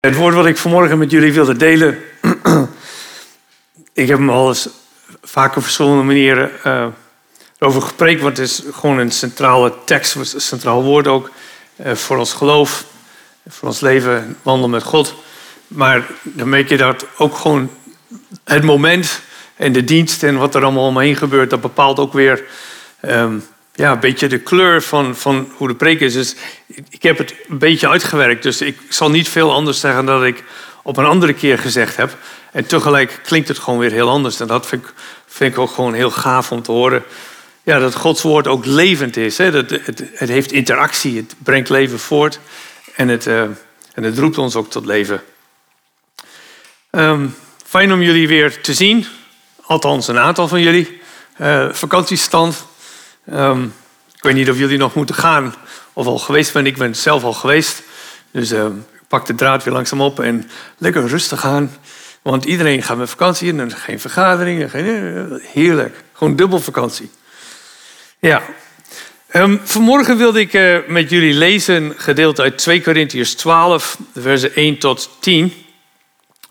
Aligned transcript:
Het 0.00 0.16
woord 0.16 0.34
wat 0.34 0.46
ik 0.46 0.56
vanmorgen 0.56 0.98
met 0.98 1.10
jullie 1.10 1.32
wilde 1.32 1.56
delen. 1.56 1.98
ik 3.92 4.08
heb 4.08 4.18
hem 4.18 4.30
al 4.30 4.48
eens 4.48 4.68
vaker 5.22 5.56
op 5.56 5.62
verschillende 5.62 6.02
manieren 6.02 6.50
uh, 6.66 6.86
over 7.58 7.82
gepreekt. 7.82 8.22
Want 8.22 8.36
het 8.36 8.46
is 8.46 8.62
gewoon 8.72 8.98
een 8.98 9.10
centrale 9.10 9.72
tekst, 9.84 10.14
een 10.14 10.40
centraal 10.40 10.82
woord 10.82 11.06
ook. 11.06 11.30
Uh, 11.76 11.94
voor 11.94 12.16
ons 12.16 12.32
geloof, 12.32 12.84
voor 13.48 13.68
ons 13.68 13.80
leven, 13.80 14.36
wandelen 14.42 14.70
met 14.70 14.82
God. 14.82 15.14
Maar 15.66 16.06
dan 16.22 16.48
merk 16.48 16.68
je 16.68 16.76
dat 16.76 17.06
ook 17.16 17.36
gewoon 17.36 17.70
het 18.44 18.64
moment 18.64 19.20
en 19.56 19.72
de 19.72 19.84
dienst 19.84 20.22
en 20.22 20.38
wat 20.38 20.54
er 20.54 20.62
allemaal 20.62 20.86
omheen 20.86 21.16
gebeurt, 21.16 21.50
dat 21.50 21.60
bepaalt 21.60 21.98
ook 21.98 22.12
weer 22.12 22.44
um, 23.02 23.44
ja, 23.74 23.92
een 23.92 24.00
beetje 24.00 24.26
de 24.26 24.38
kleur 24.38 24.82
van, 24.82 25.16
van 25.16 25.52
hoe 25.56 25.68
de 25.68 25.74
preek 25.74 26.00
is. 26.00 26.12
Dus 26.12 26.34
ik 26.88 27.02
heb 27.02 27.18
het 27.18 27.34
een 27.48 27.58
beetje 27.58 27.88
uitgewerkt. 27.88 28.42
Dus 28.42 28.60
ik 28.60 28.78
zal 28.88 29.10
niet 29.10 29.28
veel 29.28 29.52
anders 29.52 29.80
zeggen 29.80 30.04
dan 30.04 30.24
ik 30.24 30.44
op 30.82 30.96
een 30.96 31.04
andere 31.04 31.32
keer 31.32 31.58
gezegd 31.58 31.96
heb. 31.96 32.16
En 32.52 32.66
tegelijk 32.66 33.20
klinkt 33.22 33.48
het 33.48 33.58
gewoon 33.58 33.78
weer 33.78 33.92
heel 33.92 34.08
anders. 34.08 34.40
En 34.40 34.46
dat 34.46 34.66
vind 34.66 34.82
ik, 34.82 34.92
vind 35.26 35.52
ik 35.52 35.58
ook 35.58 35.70
gewoon 35.70 35.94
heel 35.94 36.10
gaaf 36.10 36.52
om 36.52 36.62
te 36.62 36.72
horen. 36.72 37.04
Ja, 37.62 37.78
dat 37.78 37.94
Gods 37.94 38.22
woord 38.22 38.46
ook 38.46 38.64
levend 38.64 39.16
is. 39.16 39.38
Hè? 39.38 39.50
Dat, 39.50 39.70
het, 39.70 40.02
het 40.14 40.28
heeft 40.28 40.52
interactie, 40.52 41.16
het 41.16 41.34
brengt 41.38 41.68
leven 41.68 41.98
voort. 41.98 42.40
En 42.94 43.08
het, 43.08 43.26
uh, 43.26 43.40
en 43.94 44.02
het 44.02 44.18
roept 44.18 44.38
ons 44.38 44.56
ook 44.56 44.70
tot 44.70 44.86
leven. 44.86 45.22
Um, 46.90 47.34
fijn 47.66 47.92
om 47.92 48.02
jullie 48.02 48.28
weer 48.28 48.60
te 48.60 48.74
zien. 48.74 49.06
Althans, 49.60 50.08
een 50.08 50.18
aantal 50.18 50.48
van 50.48 50.60
jullie. 50.60 51.00
Uh, 51.40 51.72
vakantiestand. 51.72 52.66
Um, 53.32 53.74
ik 54.16 54.22
weet 54.22 54.34
niet 54.34 54.50
of 54.50 54.58
jullie 54.58 54.78
nog 54.78 54.94
moeten 54.94 55.14
gaan 55.14 55.54
of 55.92 56.06
al 56.06 56.18
geweest 56.18 56.50
zijn. 56.50 56.66
Ik 56.66 56.76
ben 56.76 56.96
zelf 56.96 57.24
al 57.24 57.32
geweest. 57.32 57.82
Dus 58.30 58.52
uh, 58.52 58.64
ik 58.64 59.08
pak 59.08 59.26
de 59.26 59.34
draad 59.34 59.64
weer 59.64 59.74
langzaam 59.74 60.00
op 60.00 60.20
en 60.20 60.50
lekker 60.78 61.06
rustig 61.06 61.44
aan. 61.44 61.76
Want 62.22 62.44
iedereen 62.44 62.82
gaat 62.82 62.96
met 62.96 63.10
vakantie 63.10 63.48
en 63.48 63.58
er 63.58 63.70
geen 63.70 64.00
vergaderingen. 64.00 64.70
Geen, 64.70 65.40
heerlijk. 65.52 66.04
Gewoon 66.12 66.36
dubbel 66.36 66.60
vakantie. 66.60 67.10
Ja. 68.18 68.42
Um, 69.32 69.60
vanmorgen 69.64 70.16
wilde 70.16 70.40
ik 70.40 70.52
uh, 70.52 70.78
met 70.88 71.10
jullie 71.10 71.34
lezen 71.34 71.94
gedeelte 71.96 72.42
uit 72.42 72.58
2 72.58 72.82
Korintiërs 72.82 73.34
12, 73.34 73.98
versen 74.14 74.54
1 74.54 74.78
tot 74.78 75.10
10. 75.20 75.52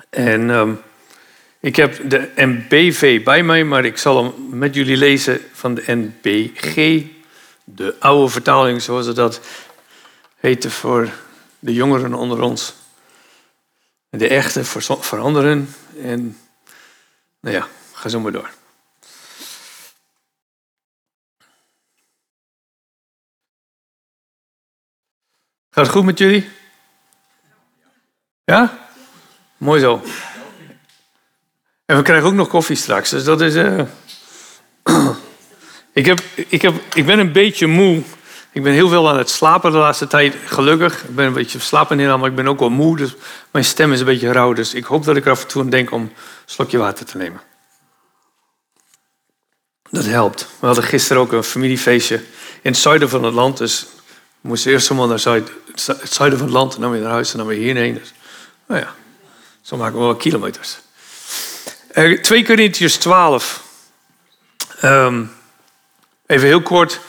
En 0.10 0.50
ik 1.60 1.76
heb 1.76 2.10
de 2.10 2.32
MBV 2.36 3.24
bij 3.24 3.44
mij, 3.44 3.64
maar 3.64 3.86
ik 3.86 3.98
zal 3.98 4.24
hem 4.24 4.58
met 4.58 4.76
jullie 4.76 4.98
lezen 4.98 5.42
van 5.54 5.74
de 5.74 5.84
NBG. 5.88 7.06
De 7.64 7.96
oude 8.00 8.32
vertaling, 8.32 8.82
zoals 8.82 9.06
ze 9.06 9.14
dat 9.14 9.42
heette 10.36 10.70
voor 10.70 11.10
de 11.60 11.74
jongeren 11.74 12.14
onder 12.14 12.42
ons. 12.42 12.74
De 14.10 14.28
echte 14.28 14.66
voor, 14.66 14.82
voor 14.82 15.20
anderen. 15.20 15.74
En 16.02 16.38
nou 17.40 17.56
ja, 17.56 17.68
ga 17.94 18.10
zo 18.10 18.20
maar 18.20 18.32
door. 18.32 18.50
Gaat 25.70 25.86
het 25.86 25.96
goed 25.96 26.06
met 26.06 26.18
jullie? 26.18 26.50
Ja? 28.44 28.88
Mooi 29.58 29.80
zo. 29.80 30.02
En 31.90 31.98
we 31.98 32.02
krijgen 32.02 32.28
ook 32.28 32.34
nog 32.34 32.48
koffie 32.48 32.76
straks. 32.76 33.10
Dus 33.10 33.24
dat 33.24 33.42
is. 33.42 33.56
Uh... 33.56 33.82
ik, 35.94 36.06
heb, 36.06 36.22
ik, 36.48 36.62
heb, 36.62 36.74
ik 36.94 37.06
ben 37.06 37.20
een 37.20 37.32
beetje 37.32 37.68
moe. 37.68 38.02
Ik 38.52 38.64
ben 38.64 38.74
heel 38.74 38.90
veel 38.90 39.10
aan 39.10 39.18
het 39.18 39.30
slapen 39.30 39.72
de 39.72 39.78
laatste 39.78 40.08
tijd, 40.08 40.36
gelukkig. 40.46 41.04
Ik 41.04 41.16
ben 41.16 41.26
een 41.26 41.34
beetje 41.34 41.60
slapen 41.60 42.00
in, 42.00 42.20
maar 42.20 42.30
ik 42.30 42.36
ben 42.36 42.48
ook 42.48 42.60
wel 42.60 42.70
moe. 42.70 42.98
Dus 42.98 43.16
mijn 43.52 43.66
stem 43.66 43.94
is 43.94 44.00
een 44.00 44.06
beetje 44.06 44.32
rauw. 44.32 44.54
Dus 44.54 44.74
ik 44.74 44.86
hoop 44.86 45.04
dat 45.06 45.16
ik 45.16 45.26
er 45.26 45.32
af 45.32 45.42
en 45.42 45.48
toe 45.48 45.62
aan 45.62 45.70
denk 45.70 45.92
om 45.92 46.02
een 46.02 46.12
slokje 46.46 46.78
water 46.78 47.06
te 47.06 47.18
nemen. 47.18 47.42
Dat 49.90 50.06
helpt. 50.06 50.48
We 50.60 50.66
hadden 50.66 50.84
gisteren 50.84 51.22
ook 51.22 51.32
een 51.32 51.44
familiefeestje 51.44 52.16
in 52.62 52.72
het 52.72 52.78
zuiden 52.78 53.10
van 53.10 53.24
het 53.24 53.34
land. 53.34 53.58
Dus 53.58 53.88
we 54.42 54.48
moesten 54.48 54.72
eerst 54.72 54.88
helemaal 54.88 55.10
naar 55.10 55.20
zuid, 55.20 55.52
het 55.86 56.14
zuiden 56.14 56.40
van 56.40 56.48
het 56.48 56.58
land. 56.58 56.76
En 56.76 56.82
dan 56.82 56.92
weer 56.92 57.02
naar 57.02 57.12
huis 57.12 57.32
en 57.32 57.38
dan 57.38 57.48
weer 57.48 57.60
hierheen. 57.60 57.94
Dus, 57.94 58.14
nou 58.68 58.82
ja, 58.82 58.94
zo 59.62 59.78
maken 59.78 60.00
we 60.00 60.04
wel 60.04 60.16
kilometers. 60.16 60.80
2 62.00 62.44
Corinthians 62.44 62.98
12. 62.98 63.64
Um, 64.84 65.32
even 66.26 66.48
heel 66.48 66.62
kort, 66.62 67.00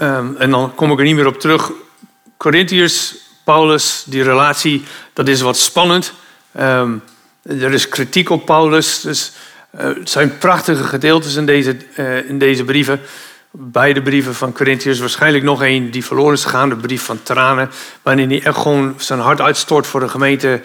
um, 0.00 0.36
en 0.36 0.50
dan 0.50 0.74
kom 0.74 0.92
ik 0.92 0.98
er 0.98 1.04
niet 1.04 1.14
meer 1.14 1.26
op 1.26 1.40
terug. 1.40 1.70
Corinthiërs, 2.36 3.14
Paulus, 3.44 4.04
die 4.06 4.22
relatie, 4.22 4.84
dat 5.12 5.28
is 5.28 5.40
wat 5.40 5.56
spannend. 5.56 6.12
Um, 6.60 7.02
er 7.42 7.72
is 7.72 7.88
kritiek 7.88 8.30
op 8.30 8.46
Paulus. 8.46 9.00
Dus, 9.00 9.32
het 9.76 10.10
zijn 10.10 10.38
prachtige 10.38 10.84
gedeeltes 10.84 11.34
in 11.34 11.46
deze, 11.46 11.76
uh, 11.96 12.28
in 12.28 12.38
deze 12.38 12.64
brieven. 12.64 13.00
Beide 13.50 14.02
brieven 14.02 14.34
van 14.34 14.52
Corinthiërs, 14.52 14.98
waarschijnlijk 14.98 15.44
nog 15.44 15.62
één 15.62 15.90
die 15.90 16.04
verloren 16.04 16.32
is 16.32 16.44
gegaan, 16.44 16.68
de 16.68 16.76
brief 16.76 17.02
van 17.02 17.22
tranen, 17.22 17.70
waarin 18.02 18.28
hij 18.28 18.42
echt 18.42 18.58
gewoon 18.58 18.94
zijn 18.96 19.20
hart 19.20 19.40
uitstort 19.40 19.86
voor 19.86 20.00
de 20.00 20.08
gemeente 20.08 20.60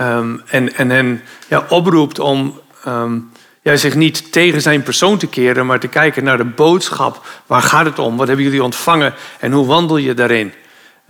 um, 0.00 0.42
en, 0.46 0.74
en 0.74 0.90
hen 0.90 1.22
ja, 1.48 1.66
oproept 1.68 2.18
om 2.18 2.60
um, 2.86 3.30
ja, 3.62 3.76
zich 3.76 3.94
niet 3.94 4.32
tegen 4.32 4.62
zijn 4.62 4.82
persoon 4.82 5.18
te 5.18 5.26
keren, 5.26 5.66
maar 5.66 5.80
te 5.80 5.88
kijken 5.88 6.24
naar 6.24 6.36
de 6.36 6.44
boodschap. 6.44 7.26
Waar 7.46 7.62
gaat 7.62 7.84
het 7.84 7.98
om? 7.98 8.16
Wat 8.16 8.26
hebben 8.26 8.44
jullie 8.44 8.62
ontvangen 8.62 9.14
en 9.38 9.52
hoe 9.52 9.66
wandel 9.66 9.96
je 9.96 10.14
daarin? 10.14 10.52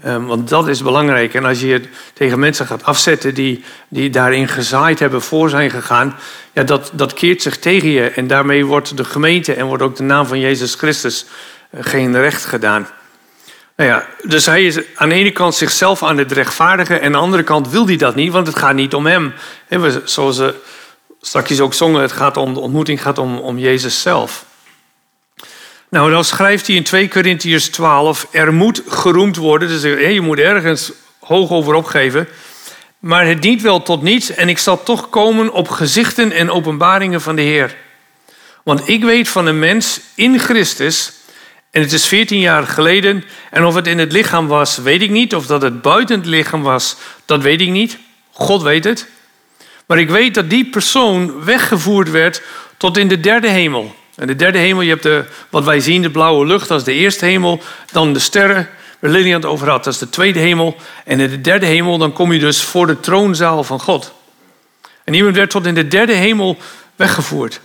Um, 0.06 0.26
want 0.26 0.48
dat 0.48 0.68
is 0.68 0.82
belangrijk. 0.82 1.34
En 1.34 1.44
als 1.44 1.60
je 1.60 1.72
het 1.72 1.88
tegen 2.12 2.38
mensen 2.38 2.66
gaat 2.66 2.84
afzetten 2.84 3.34
die, 3.34 3.64
die 3.88 4.10
daarin 4.10 4.48
gezaaid 4.48 4.98
hebben, 4.98 5.22
voor 5.22 5.48
zijn 5.48 5.70
gegaan, 5.70 6.16
ja, 6.52 6.62
dat, 6.62 6.90
dat 6.94 7.14
keert 7.14 7.42
zich 7.42 7.58
tegen 7.58 7.88
je. 7.88 8.10
En 8.10 8.26
daarmee 8.26 8.66
wordt 8.66 8.96
de 8.96 9.04
gemeente 9.04 9.54
en 9.54 9.66
wordt 9.66 9.82
ook 9.82 9.96
de 9.96 10.02
naam 10.02 10.26
van 10.26 10.40
Jezus 10.40 10.74
Christus 10.74 11.26
uh, 11.70 11.80
geen 11.84 12.16
recht 12.16 12.44
gedaan. 12.44 12.88
Nou 13.76 13.90
ja, 13.90 14.06
dus 14.22 14.46
hij 14.46 14.64
is 14.64 14.78
aan 14.94 15.08
de 15.08 15.14
ene 15.14 15.30
kant 15.30 15.54
zichzelf 15.54 16.02
aan 16.02 16.18
het 16.18 16.32
rechtvaardigen 16.32 17.00
en 17.00 17.06
aan 17.06 17.12
de 17.12 17.18
andere 17.18 17.42
kant 17.42 17.70
wil 17.70 17.86
hij 17.86 17.96
dat 17.96 18.14
niet, 18.14 18.32
want 18.32 18.46
het 18.46 18.58
gaat 18.58 18.74
niet 18.74 18.94
om 18.94 19.06
hem. 19.06 19.32
zoals 20.04 20.36
ze 20.36 20.54
straks 21.22 21.60
ook 21.60 21.74
zongen, 21.74 22.02
het 22.02 22.12
gaat 22.12 22.36
om, 22.36 22.54
de 22.54 22.60
ontmoeting 22.60 23.02
gaat 23.02 23.18
om, 23.18 23.38
om 23.38 23.58
Jezus 23.58 24.00
zelf. 24.00 24.44
Nou, 25.88 26.10
dan 26.10 26.24
schrijft 26.24 26.66
hij 26.66 26.76
in 26.76 26.82
2 26.82 27.08
Corinthiërs 27.08 27.68
12, 27.68 28.28
er 28.30 28.52
moet 28.52 28.82
geroemd 28.86 29.36
worden. 29.36 29.68
Dus 29.68 29.82
je 29.82 30.20
moet 30.20 30.38
ergens 30.38 30.92
hoog 31.20 31.50
over 31.50 31.74
opgeven. 31.74 32.28
Maar 32.98 33.26
het 33.26 33.42
dient 33.42 33.62
wel 33.62 33.82
tot 33.82 34.02
niets 34.02 34.30
en 34.30 34.48
ik 34.48 34.58
zal 34.58 34.82
toch 34.82 35.08
komen 35.08 35.52
op 35.52 35.68
gezichten 35.68 36.32
en 36.32 36.50
openbaringen 36.50 37.20
van 37.20 37.36
de 37.36 37.42
Heer. 37.42 37.76
Want 38.62 38.88
ik 38.88 39.04
weet 39.04 39.28
van 39.28 39.46
een 39.46 39.58
mens 39.58 40.00
in 40.14 40.38
Christus, 40.38 41.12
en 41.70 41.80
het 41.80 41.92
is 41.92 42.06
14 42.06 42.38
jaar 42.38 42.66
geleden, 42.66 43.24
en 43.50 43.64
of 43.64 43.74
het 43.74 43.86
in 43.86 43.98
het 43.98 44.12
lichaam 44.12 44.46
was, 44.46 44.76
weet 44.76 45.02
ik 45.02 45.10
niet. 45.10 45.34
Of 45.34 45.46
dat 45.46 45.62
het 45.62 45.82
buiten 45.82 46.18
het 46.18 46.26
lichaam 46.26 46.62
was, 46.62 46.96
dat 47.24 47.42
weet 47.42 47.60
ik 47.60 47.68
niet. 47.68 47.98
God 48.30 48.62
weet 48.62 48.84
het. 48.84 49.06
Maar 49.86 49.98
ik 49.98 50.10
weet 50.10 50.34
dat 50.34 50.50
die 50.50 50.64
persoon 50.64 51.44
weggevoerd 51.44 52.10
werd 52.10 52.42
tot 52.76 52.96
in 52.96 53.08
de 53.08 53.20
derde 53.20 53.48
hemel. 53.48 53.94
En 54.14 54.26
de 54.26 54.36
derde 54.36 54.58
hemel, 54.58 54.82
je 54.82 54.90
hebt 54.90 55.02
de, 55.02 55.24
wat 55.50 55.64
wij 55.64 55.80
zien, 55.80 56.02
de 56.02 56.10
blauwe 56.10 56.46
lucht, 56.46 56.68
dat 56.68 56.78
is 56.78 56.84
de 56.84 56.92
eerste 56.92 57.24
hemel. 57.24 57.60
Dan 57.92 58.12
de 58.12 58.18
sterren, 58.18 58.68
waar 58.98 59.10
Lilian 59.10 59.40
het 59.40 59.50
over 59.50 59.70
had, 59.70 59.84
dat 59.84 59.92
is 59.92 59.98
de 59.98 60.10
tweede 60.10 60.38
hemel. 60.38 60.76
En 61.04 61.20
in 61.20 61.30
de 61.30 61.40
derde 61.40 61.66
hemel, 61.66 61.98
dan 61.98 62.12
kom 62.12 62.32
je 62.32 62.38
dus 62.38 62.62
voor 62.62 62.86
de 62.86 63.00
troonzaal 63.00 63.64
van 63.64 63.80
God. 63.80 64.12
En 65.04 65.14
iemand 65.14 65.36
werd 65.36 65.50
tot 65.50 65.66
in 65.66 65.74
de 65.74 65.88
derde 65.88 66.12
hemel 66.12 66.58
weggevoerd. 66.96 67.60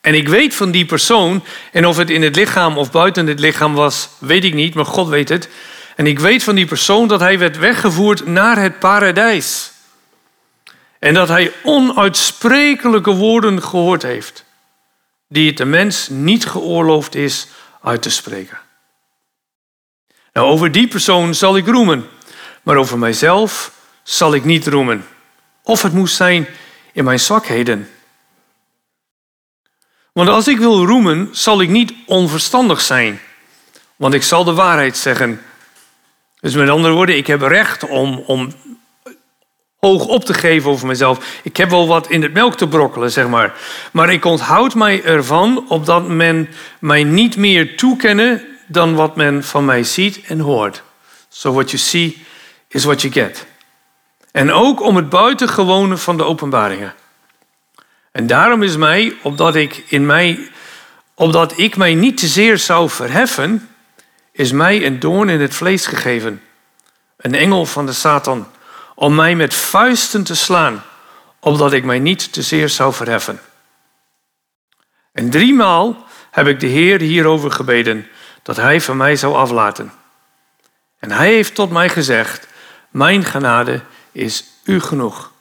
En 0.00 0.14
ik 0.14 0.28
weet 0.28 0.54
van 0.54 0.70
die 0.70 0.84
persoon, 0.84 1.44
en 1.72 1.86
of 1.86 1.96
het 1.96 2.10
in 2.10 2.22
het 2.22 2.36
lichaam 2.36 2.78
of 2.78 2.90
buiten 2.90 3.26
het 3.26 3.40
lichaam 3.40 3.74
was, 3.74 4.08
weet 4.18 4.44
ik 4.44 4.54
niet, 4.54 4.74
maar 4.74 4.84
God 4.84 5.08
weet 5.08 5.28
het. 5.28 5.48
En 5.96 6.06
ik 6.06 6.18
weet 6.18 6.42
van 6.42 6.54
die 6.54 6.66
persoon 6.66 7.08
dat 7.08 7.20
hij 7.20 7.38
werd 7.38 7.58
weggevoerd 7.58 8.26
naar 8.26 8.58
het 8.58 8.78
paradijs. 8.78 9.72
En 11.04 11.14
dat 11.14 11.28
hij 11.28 11.52
onuitsprekelijke 11.62 13.10
woorden 13.10 13.62
gehoord 13.62 14.02
heeft, 14.02 14.44
die 15.28 15.46
het 15.46 15.56
de 15.56 15.64
mens 15.64 16.08
niet 16.08 16.46
geoorloofd 16.46 17.14
is 17.14 17.46
uit 17.82 18.02
te 18.02 18.10
spreken. 18.10 18.58
Nou, 20.32 20.46
over 20.46 20.72
die 20.72 20.88
persoon 20.88 21.34
zal 21.34 21.56
ik 21.56 21.66
roemen, 21.66 22.08
maar 22.62 22.76
over 22.76 22.98
mijzelf 22.98 23.72
zal 24.02 24.34
ik 24.34 24.44
niet 24.44 24.66
roemen. 24.66 25.06
Of 25.62 25.82
het 25.82 25.92
moest 25.92 26.16
zijn 26.16 26.46
in 26.92 27.04
mijn 27.04 27.20
zwakheden. 27.20 27.90
Want 30.12 30.28
als 30.28 30.48
ik 30.48 30.58
wil 30.58 30.86
roemen, 30.86 31.28
zal 31.32 31.60
ik 31.60 31.68
niet 31.68 31.92
onverstandig 32.06 32.80
zijn, 32.80 33.20
want 33.96 34.14
ik 34.14 34.22
zal 34.22 34.44
de 34.44 34.54
waarheid 34.54 34.96
zeggen. 34.96 35.42
Dus 36.40 36.54
met 36.54 36.68
andere 36.68 36.94
woorden, 36.94 37.16
ik 37.16 37.26
heb 37.26 37.40
recht 37.40 37.86
om, 37.86 38.18
om 38.18 38.52
hoog 39.84 40.06
op 40.06 40.24
te 40.24 40.34
geven 40.34 40.70
over 40.70 40.86
mezelf. 40.86 41.40
Ik 41.42 41.56
heb 41.56 41.70
wel 41.70 41.86
wat 41.86 42.10
in 42.10 42.22
het 42.22 42.32
melk 42.32 42.54
te 42.56 42.68
brokkelen, 42.68 43.10
zeg 43.10 43.28
maar. 43.28 43.54
Maar 43.92 44.12
ik 44.12 44.24
onthoud 44.24 44.74
mij 44.74 45.02
ervan 45.02 45.64
opdat 45.68 46.08
men 46.08 46.48
mij 46.78 47.04
niet 47.04 47.36
meer 47.36 47.76
toekennen 47.76 48.42
dan 48.66 48.94
wat 48.94 49.16
men 49.16 49.44
van 49.44 49.64
mij 49.64 49.82
ziet 49.82 50.20
en 50.26 50.38
hoort. 50.38 50.82
So 51.28 51.52
what 51.52 51.70
you 51.70 51.82
see 51.82 52.24
is 52.68 52.84
what 52.84 53.02
you 53.02 53.12
get. 53.12 53.46
En 54.32 54.52
ook 54.52 54.82
om 54.82 54.96
het 54.96 55.08
buitengewone 55.08 55.96
van 55.96 56.16
de 56.16 56.24
openbaringen. 56.24 56.94
En 58.12 58.26
daarom 58.26 58.62
is 58.62 58.76
mij, 58.76 59.16
opdat 59.22 59.54
ik, 59.54 59.84
in 59.86 60.06
mij, 60.06 60.48
opdat 61.14 61.58
ik 61.58 61.76
mij 61.76 61.94
niet 61.94 62.16
te 62.16 62.26
zeer 62.26 62.58
zou 62.58 62.90
verheffen, 62.90 63.68
is 64.32 64.52
mij 64.52 64.86
een 64.86 65.00
doorn 65.00 65.28
in 65.28 65.40
het 65.40 65.54
vlees 65.54 65.86
gegeven. 65.86 66.42
Een 67.16 67.34
engel 67.34 67.66
van 67.66 67.86
de 67.86 67.92
Satan, 67.92 68.46
om 69.04 69.14
mij 69.14 69.34
met 69.34 69.54
vuisten 69.54 70.24
te 70.24 70.34
slaan, 70.34 70.84
opdat 71.40 71.72
ik 71.72 71.84
mij 71.84 71.98
niet 71.98 72.32
te 72.32 72.42
zeer 72.42 72.68
zou 72.68 72.92
verheffen. 72.92 73.40
En 75.12 75.30
driemaal 75.30 76.06
heb 76.30 76.46
ik 76.46 76.60
de 76.60 76.66
Heer 76.66 77.00
hierover 77.00 77.50
gebeden, 77.50 78.06
dat 78.42 78.56
hij 78.56 78.80
van 78.80 78.96
mij 78.96 79.16
zou 79.16 79.34
aflaten. 79.34 79.92
En 80.98 81.10
hij 81.10 81.32
heeft 81.32 81.54
tot 81.54 81.70
mij 81.70 81.88
gezegd, 81.88 82.46
mijn 82.90 83.24
genade 83.24 83.80
is 84.12 84.44
u 84.64 84.80
genoeg. 84.80 85.32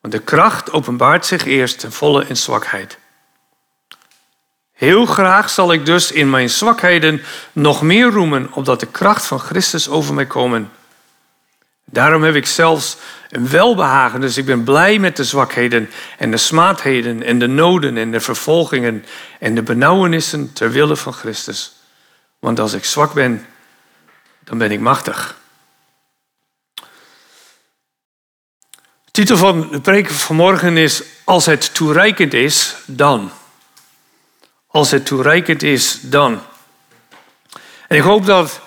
Want 0.00 0.14
de 0.14 0.20
kracht 0.20 0.72
openbaart 0.72 1.26
zich 1.26 1.44
eerst 1.44 1.78
ten 1.78 1.92
volle 1.92 2.24
in 2.26 2.36
zwakheid. 2.36 2.98
Heel 4.72 5.06
graag 5.06 5.50
zal 5.50 5.72
ik 5.72 5.86
dus 5.86 6.12
in 6.12 6.30
mijn 6.30 6.50
zwakheden 6.50 7.22
nog 7.52 7.82
meer 7.82 8.10
roemen, 8.10 8.52
opdat 8.52 8.80
de 8.80 8.86
kracht 8.86 9.26
van 9.26 9.38
Christus 9.40 9.88
over 9.88 10.14
mij 10.14 10.26
komen. 10.26 10.70
Daarom 11.90 12.22
heb 12.22 12.34
ik 12.34 12.46
zelfs 12.46 12.96
een 13.30 13.48
welbehagen, 13.48 14.20
dus 14.20 14.36
ik 14.36 14.44
ben 14.44 14.64
blij 14.64 14.98
met 14.98 15.16
de 15.16 15.24
zwakheden 15.24 15.90
en 16.18 16.30
de 16.30 16.36
smaadheden 16.36 17.22
en 17.22 17.38
de 17.38 17.46
noden 17.46 17.96
en 17.96 18.10
de 18.10 18.20
vervolgingen 18.20 19.04
en 19.38 19.54
de 19.54 19.62
benauwenissen 19.62 20.52
ter 20.52 20.70
wille 20.70 20.96
van 20.96 21.12
Christus. 21.12 21.72
Want 22.38 22.60
als 22.60 22.72
ik 22.72 22.84
zwak 22.84 23.12
ben, 23.12 23.46
dan 24.44 24.58
ben 24.58 24.70
ik 24.70 24.80
machtig. 24.80 25.36
De 29.04 29.22
titel 29.22 29.36
van 29.36 29.68
de 29.70 29.80
preek 29.80 30.10
vanmorgen 30.10 30.76
is 30.76 31.02
Als 31.24 31.46
het 31.46 31.74
toereikend 31.74 32.34
is, 32.34 32.74
dan. 32.86 33.30
Als 34.66 34.90
het 34.90 35.06
toereikend 35.06 35.62
is, 35.62 35.98
dan. 36.02 36.42
En 37.88 37.96
ik 37.96 38.02
hoop 38.02 38.26
dat, 38.26 38.60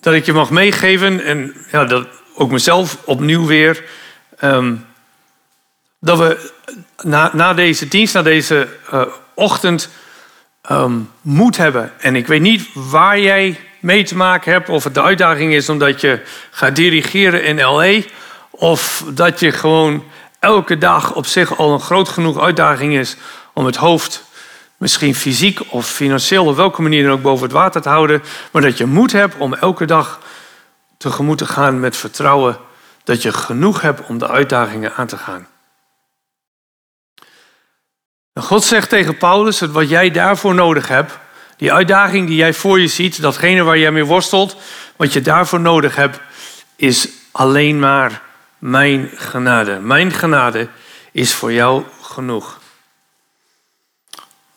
dat 0.00 0.14
ik 0.14 0.26
je 0.26 0.32
mag 0.32 0.50
meegeven 0.50 1.24
en 1.24 1.66
ja, 1.70 1.84
dat 1.84 2.06
ook 2.36 2.50
mezelf 2.50 2.98
opnieuw 3.04 3.46
weer. 3.46 3.84
Ehm, 4.38 4.74
dat 6.00 6.18
we 6.18 6.50
na, 7.02 7.30
na 7.32 7.54
deze 7.54 7.88
dienst, 7.88 8.14
na 8.14 8.22
deze 8.22 8.68
uh, 8.92 9.02
ochtend, 9.34 9.88
um, 10.70 11.10
moed 11.20 11.56
hebben. 11.56 11.92
En 11.98 12.16
ik 12.16 12.26
weet 12.26 12.40
niet 12.40 12.68
waar 12.74 13.18
jij 13.18 13.60
mee 13.80 14.04
te 14.04 14.16
maken 14.16 14.52
hebt, 14.52 14.68
of 14.68 14.84
het 14.84 14.94
de 14.94 15.02
uitdaging 15.02 15.52
is 15.52 15.68
omdat 15.68 16.00
je 16.00 16.20
gaat 16.50 16.76
dirigeren 16.76 17.44
in 17.44 17.60
LA, 17.60 18.00
of 18.50 19.04
dat 19.08 19.40
je 19.40 19.52
gewoon 19.52 20.04
elke 20.38 20.78
dag 20.78 21.14
op 21.14 21.26
zich 21.26 21.58
al 21.58 21.72
een 21.72 21.80
groot 21.80 22.08
genoeg 22.08 22.40
uitdaging 22.40 22.96
is 22.96 23.16
om 23.52 23.66
het 23.66 23.76
hoofd 23.76 24.24
misschien 24.76 25.14
fysiek 25.14 25.60
of 25.68 25.88
financieel 25.88 26.46
op 26.46 26.56
welke 26.56 26.82
manier 26.82 27.02
dan 27.02 27.12
ook 27.12 27.22
boven 27.22 27.44
het 27.44 27.52
water 27.52 27.82
te 27.82 27.88
houden, 27.88 28.22
maar 28.50 28.62
dat 28.62 28.78
je 28.78 28.86
moed 28.86 29.12
hebt 29.12 29.34
om 29.38 29.54
elke 29.54 29.84
dag 29.84 30.20
tegemoet 30.96 31.38
te 31.38 31.46
gaan 31.46 31.80
met 31.80 31.96
vertrouwen 31.96 32.58
dat 33.04 33.22
je 33.22 33.32
genoeg 33.32 33.80
hebt 33.80 34.06
om 34.06 34.18
de 34.18 34.28
uitdagingen 34.28 34.94
aan 34.94 35.06
te 35.06 35.16
gaan. 35.16 35.48
God 38.34 38.64
zegt 38.64 38.88
tegen 38.88 39.16
Paulus 39.16 39.58
dat 39.58 39.70
wat 39.70 39.88
jij 39.88 40.10
daarvoor 40.10 40.54
nodig 40.54 40.88
hebt, 40.88 41.18
die 41.56 41.72
uitdaging 41.72 42.26
die 42.26 42.36
jij 42.36 42.54
voor 42.54 42.80
je 42.80 42.88
ziet, 42.88 43.20
datgene 43.20 43.62
waar 43.62 43.78
jij 43.78 43.90
mee 43.90 44.04
worstelt, 44.04 44.56
wat 44.96 45.12
je 45.12 45.20
daarvoor 45.20 45.60
nodig 45.60 45.96
hebt, 45.96 46.20
is 46.76 47.08
alleen 47.32 47.78
maar 47.78 48.22
mijn 48.58 49.10
genade. 49.14 49.78
Mijn 49.78 50.12
genade 50.12 50.68
is 51.12 51.34
voor 51.34 51.52
jou 51.52 51.84
genoeg. 52.02 52.60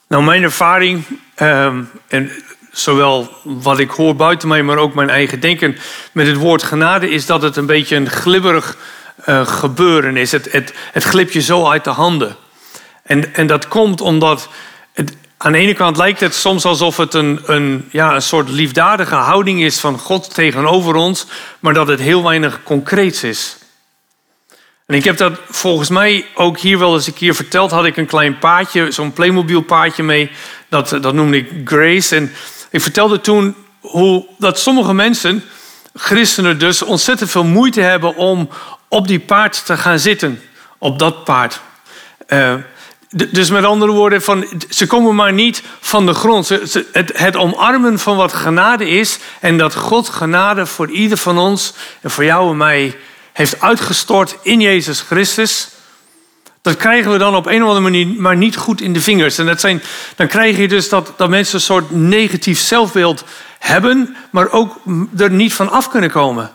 Nou, 0.06 0.24
mijn 0.24 0.42
ervaring, 0.42 1.04
ehm, 1.34 1.82
en 2.08 2.30
zowel 2.72 3.30
wat 3.42 3.78
ik 3.78 3.90
hoor 3.90 4.16
buiten 4.16 4.48
mij, 4.48 4.62
maar 4.62 4.76
ook 4.76 4.94
mijn 4.94 5.10
eigen 5.10 5.40
denken 5.40 5.76
met 6.12 6.26
het 6.26 6.36
woord 6.36 6.62
genade, 6.62 7.10
is 7.10 7.26
dat 7.26 7.42
het 7.42 7.56
een 7.56 7.66
beetje 7.66 7.96
een 7.96 8.10
glibberig 8.10 8.76
uh, 9.26 9.46
gebeuren 9.46 10.16
is. 10.16 10.32
Het, 10.32 10.52
het, 10.52 10.74
het 10.92 11.04
glipt 11.04 11.32
je 11.32 11.40
zo 11.40 11.68
uit 11.68 11.84
de 11.84 11.90
handen. 11.90 12.36
En, 13.02 13.34
en 13.34 13.46
dat 13.46 13.68
komt 13.68 14.00
omdat 14.00 14.48
het, 14.92 15.16
aan 15.36 15.52
de 15.52 15.58
ene 15.58 15.74
kant 15.74 15.96
lijkt 15.96 16.20
het 16.20 16.34
soms 16.34 16.64
alsof 16.64 16.96
het 16.96 17.14
een, 17.14 17.40
een, 17.44 17.88
ja, 17.92 18.14
een 18.14 18.22
soort 18.22 18.48
liefdadige 18.48 19.14
houding 19.14 19.62
is 19.62 19.80
van 19.80 19.98
God 19.98 20.34
tegenover 20.34 20.94
ons, 20.94 21.26
maar 21.60 21.74
dat 21.74 21.88
het 21.88 22.00
heel 22.00 22.22
weinig 22.22 22.62
concreets 22.62 23.22
is. 23.22 23.58
En 24.90 24.96
ik 24.96 25.04
heb 25.04 25.16
dat 25.16 25.40
volgens 25.48 25.88
mij 25.88 26.26
ook 26.34 26.58
hier 26.58 26.78
wel 26.78 26.94
eens 26.94 27.06
een 27.06 27.12
keer 27.14 27.34
verteld. 27.34 27.70
Had 27.70 27.84
ik 27.84 27.96
een 27.96 28.06
klein 28.06 28.38
paadje, 28.38 28.90
zo'n 28.90 29.12
Playmobil 29.12 29.60
paadje 29.60 30.02
mee. 30.02 30.30
Dat, 30.68 30.88
dat 31.00 31.14
noemde 31.14 31.36
ik 31.36 31.50
Grace. 31.64 32.16
En 32.16 32.32
ik 32.70 32.80
vertelde 32.80 33.20
toen 33.20 33.54
hoe 33.80 34.26
dat 34.38 34.58
sommige 34.58 34.94
mensen, 34.94 35.44
christenen 35.94 36.58
dus, 36.58 36.82
ontzettend 36.82 37.30
veel 37.30 37.44
moeite 37.44 37.80
hebben 37.80 38.16
om 38.16 38.48
op 38.88 39.08
die 39.08 39.20
paard 39.20 39.66
te 39.66 39.76
gaan 39.76 39.98
zitten. 39.98 40.42
Op 40.78 40.98
dat 40.98 41.24
paard. 41.24 41.60
Uh, 42.28 42.54
dus 43.08 43.50
met 43.50 43.64
andere 43.64 43.92
woorden, 43.92 44.22
van, 44.22 44.46
ze 44.68 44.86
komen 44.86 45.14
maar 45.14 45.32
niet 45.32 45.62
van 45.80 46.06
de 46.06 46.14
grond. 46.14 46.48
Het, 46.48 46.84
het 47.12 47.36
omarmen 47.36 47.98
van 47.98 48.16
wat 48.16 48.32
genade 48.32 48.88
is 48.88 49.18
en 49.40 49.58
dat 49.58 49.74
God 49.74 50.08
genade 50.08 50.66
voor 50.66 50.90
ieder 50.90 51.18
van 51.18 51.38
ons 51.38 51.74
en 52.00 52.10
voor 52.10 52.24
jou 52.24 52.50
en 52.50 52.56
mij 52.56 52.96
heeft 53.32 53.60
uitgestort 53.60 54.36
in 54.42 54.60
Jezus 54.60 55.00
Christus. 55.00 55.68
Dat 56.62 56.76
krijgen 56.76 57.12
we 57.12 57.18
dan 57.18 57.36
op 57.36 57.46
een 57.46 57.62
of 57.62 57.68
andere 57.68 57.80
manier 57.80 58.06
maar 58.06 58.36
niet 58.36 58.56
goed 58.56 58.80
in 58.80 58.92
de 58.92 59.00
vingers. 59.00 59.38
En 59.38 59.46
dat 59.46 59.60
zijn, 59.60 59.82
dan 60.16 60.26
krijg 60.26 60.56
je 60.56 60.68
dus 60.68 60.88
dat, 60.88 61.12
dat 61.16 61.28
mensen 61.28 61.54
een 61.54 61.60
soort 61.60 61.90
negatief 61.90 62.58
zelfbeeld 62.58 63.24
hebben, 63.58 64.16
maar 64.30 64.50
ook 64.50 64.80
er 65.16 65.30
niet 65.30 65.54
van 65.54 65.70
af 65.70 65.88
kunnen 65.88 66.10
komen. 66.10 66.50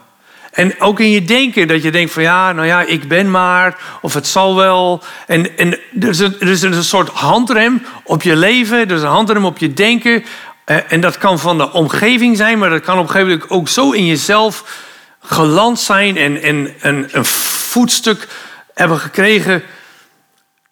En 0.52 0.82
ook 0.82 1.00
in 1.00 1.10
je 1.10 1.24
denken, 1.24 1.68
dat 1.68 1.84
je 1.84 1.92
denkt 1.92 2.12
van 2.12 2.24
ja, 2.24 2.52
nou 2.52 2.68
ja, 2.68 2.82
ik 2.82 3.08
ben 3.08 3.32
maar, 3.32 3.78
of 4.02 4.14
het 4.14 4.28
zal 4.28 4.56
wel. 4.56 5.04
En, 5.28 5.58
en 5.58 5.80
er, 6.00 6.10
is 6.10 6.20
een, 6.20 6.36
er 6.40 6.48
is 6.48 6.62
een 6.62 6.84
soort 6.84 7.10
handrem 7.10 7.86
op 8.04 8.22
je 8.22 8.36
leven, 8.36 8.78
er 8.78 8.96
is 8.96 9.02
een 9.02 9.08
handrem 9.08 9.46
op 9.46 9.58
je 9.58 9.74
denken. 9.74 10.24
Eh, 10.66 10.78
en 10.88 11.02
dat 11.02 11.18
kan 11.18 11.40
van 11.40 11.58
de 11.58 11.72
omgeving 11.72 12.38
zijn, 12.38 12.60
maar 12.60 12.70
dat 12.70 12.82
kan 12.82 12.98
op 12.98 13.04
een 13.04 13.10
gegeven 13.10 13.32
moment 13.32 13.50
ook 13.50 13.68
zo 13.68 13.92
in 13.92 14.06
jezelf 14.06 14.64
geland 15.20 15.80
zijn 15.80 16.18
en, 16.18 16.42
en, 16.42 16.74
en 16.80 17.08
een 17.12 17.26
voetstuk 17.26 18.28
hebben 18.74 19.00
gekregen. 19.00 19.64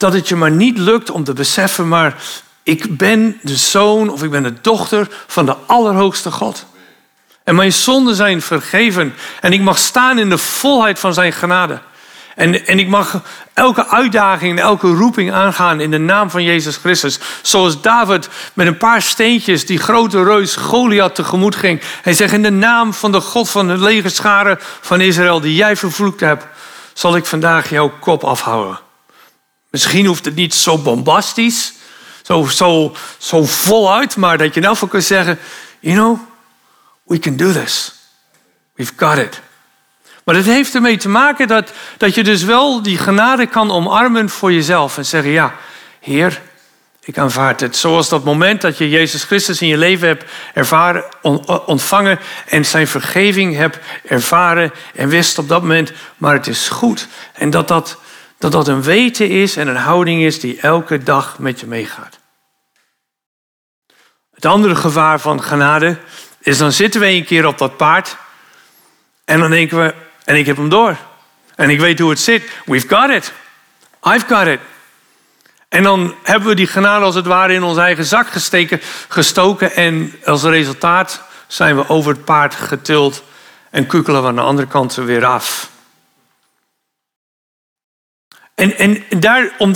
Dat 0.04 0.14
het 0.14 0.28
je 0.28 0.36
maar 0.36 0.52
niet 0.52 0.78
lukt 0.78 1.10
om 1.10 1.24
te 1.24 1.34
beseffen, 1.34 1.88
maar 1.88 2.16
ik 2.64 2.98
ben 2.98 3.40
de 3.42 3.56
zoon 3.56 4.10
of 4.10 4.24
ik 4.24 4.32
ben 4.32 4.44
de 4.44 4.54
dochter 4.62 5.08
van 5.28 5.46
de 5.46 5.56
Allerhoogste 5.66 6.32
God. 6.32 6.66
En 7.44 7.56
mijn 7.56 7.74
zonden 7.74 8.16
zijn 8.16 8.42
vergeven. 8.42 9.14
En 9.42 9.54
ik 9.54 9.62
mag 9.62 9.78
staan 9.78 10.20
in 10.20 10.30
de 10.30 10.38
volheid 10.38 11.00
van 11.00 11.14
zijn 11.14 11.34
genade. 11.34 11.80
En, 12.36 12.66
en 12.66 12.80
ik 12.80 12.88
mag 12.88 13.22
elke 13.54 13.88
uitdaging 13.88 14.52
en 14.52 14.64
elke 14.64 14.88
roeping 14.88 15.32
aangaan 15.32 15.80
in 15.80 15.92
de 15.92 15.98
naam 15.98 16.30
van 16.30 16.44
Jezus 16.44 16.76
Christus. 16.76 17.20
Zoals 17.42 17.82
David 17.82 18.30
met 18.54 18.68
een 18.68 18.78
paar 18.78 19.02
steentjes 19.02 19.66
die 19.66 19.78
grote 19.78 20.24
reus 20.24 20.56
Goliath 20.56 21.16
tegemoet 21.16 21.56
ging. 21.56 21.82
Hij 22.02 22.14
zegt 22.14 22.34
in 22.34 22.44
de 22.44 22.52
naam 22.52 22.94
van 22.94 23.12
de 23.12 23.22
God 23.22 23.50
van 23.50 23.68
de 23.68 23.78
legerscharen 23.78 24.58
van 24.82 25.02
Israël 25.02 25.40
die 25.40 25.56
jij 25.56 25.76
vervloekt 25.76 26.20
hebt, 26.20 26.46
zal 26.94 27.16
ik 27.16 27.26
vandaag 27.26 27.70
jouw 27.70 27.92
kop 28.00 28.24
afhouden. 28.24 28.83
Misschien 29.74 30.06
hoeft 30.06 30.26
het 30.26 30.36
niet 30.36 30.54
zo 30.54 30.78
bombastisch, 30.78 31.74
zo, 32.22 32.46
zo, 32.46 32.96
zo 33.18 33.46
voluit, 33.46 34.16
maar 34.16 34.38
dat 34.38 34.54
je 34.54 34.60
nou 34.60 34.78
voor 34.78 34.88
kunt 34.88 35.04
zeggen, 35.04 35.40
you 35.80 35.96
know, 35.96 36.20
we 37.04 37.20
can 37.20 37.36
do 37.38 37.52
this. 37.52 37.94
We've 38.76 38.94
got 38.96 39.18
it. 39.18 39.42
Maar 40.24 40.36
het 40.36 40.46
heeft 40.46 40.76
ermee 40.76 40.98
te 40.98 41.10
maken 41.10 41.48
dat, 41.48 41.72
dat 41.98 42.16
je 42.16 42.24
dus 42.24 42.44
wel 42.44 42.82
die 42.82 42.98
genade 42.98 43.46
kan 43.46 43.72
omarmen 43.72 44.30
voor 44.30 44.54
jezelf. 44.54 44.98
En 44.98 45.06
zeggen, 45.06 45.32
ja, 45.32 45.56
Heer, 46.00 46.42
ik 47.04 47.18
aanvaard 47.18 47.60
het. 47.60 47.76
Zoals 47.76 48.10
dat 48.10 48.24
moment 48.24 48.62
dat 48.62 48.78
je 48.78 48.90
Jezus 48.90 49.24
Christus 49.24 49.62
in 49.62 49.68
je 49.68 49.78
leven 49.78 50.08
hebt 50.08 50.32
ervaren, 50.54 51.04
ontvangen 51.66 52.20
en 52.46 52.66
zijn 52.66 52.88
vergeving 52.88 53.56
hebt 53.56 53.80
ervaren 54.06 54.72
en 54.96 55.10
wist 55.10 55.38
op 55.38 55.48
dat 55.48 55.62
moment, 55.62 55.92
maar 56.18 56.34
het 56.34 56.48
is 56.48 56.70
goed. 56.70 57.08
En 57.34 57.50
dat 57.50 57.68
dat, 57.68 57.98
dat, 58.44 58.52
dat 58.52 58.68
een 58.68 58.84
weten 58.84 59.30
is 59.30 59.56
en 59.56 59.68
een 59.68 59.76
houding 59.76 60.24
is 60.24 60.40
die 60.40 60.60
elke 60.60 61.04
dag 61.04 61.40
met 61.40 61.60
je 61.60 61.66
meegaat. 61.66 62.20
Het 64.34 64.46
andere 64.46 64.76
gevaar 64.76 65.20
van 65.20 65.44
genade 65.44 65.98
is 66.40 66.58
dan 66.58 66.72
zitten 66.72 67.02
we 67.02 67.08
een 67.08 67.26
keer 67.26 67.46
op 67.46 67.58
dat 67.58 67.78
paard 67.78 68.18
en 69.26 69.40
dan 69.40 69.50
denken 69.50 69.78
we, 69.78 69.94
en 70.26 70.36
ik 70.36 70.46
heb 70.46 70.58
hem 70.58 70.70
door. 70.70 70.98
En 71.56 71.70
ik 71.70 71.80
weet 71.80 72.00
hoe 72.00 72.10
het 72.10 72.20
zit. 72.20 72.52
We've 72.66 72.88
got 72.88 73.10
it. 73.10 73.34
I've 74.04 74.26
got 74.28 74.48
it. 74.48 74.60
En 75.70 75.84
dan 75.84 76.16
hebben 76.24 76.48
we 76.48 76.56
die 76.56 76.68
genade 76.68 77.06
als 77.06 77.16
het 77.16 77.26
ware 77.26 77.54
in 77.54 77.64
onze 77.64 77.82
eigen 77.82 78.06
zak 78.06 78.28
gesteken, 78.28 78.82
gestoken. 79.08 79.76
En 79.76 80.14
als 80.26 80.44
resultaat 80.44 81.22
zijn 81.48 81.76
we 81.76 81.90
over 81.90 82.12
het 82.12 82.26
paard 82.26 82.56
getild 82.56 83.24
en 83.70 83.88
kukelen 83.88 84.22
we 84.22 84.28
aan 84.28 84.36
de 84.36 84.42
andere 84.42 84.68
kant 84.68 84.96
weer 84.96 85.26
af. 85.26 85.72
En, 88.56 88.78
en 88.78 89.04
daar, 89.20 89.52
om 89.58 89.72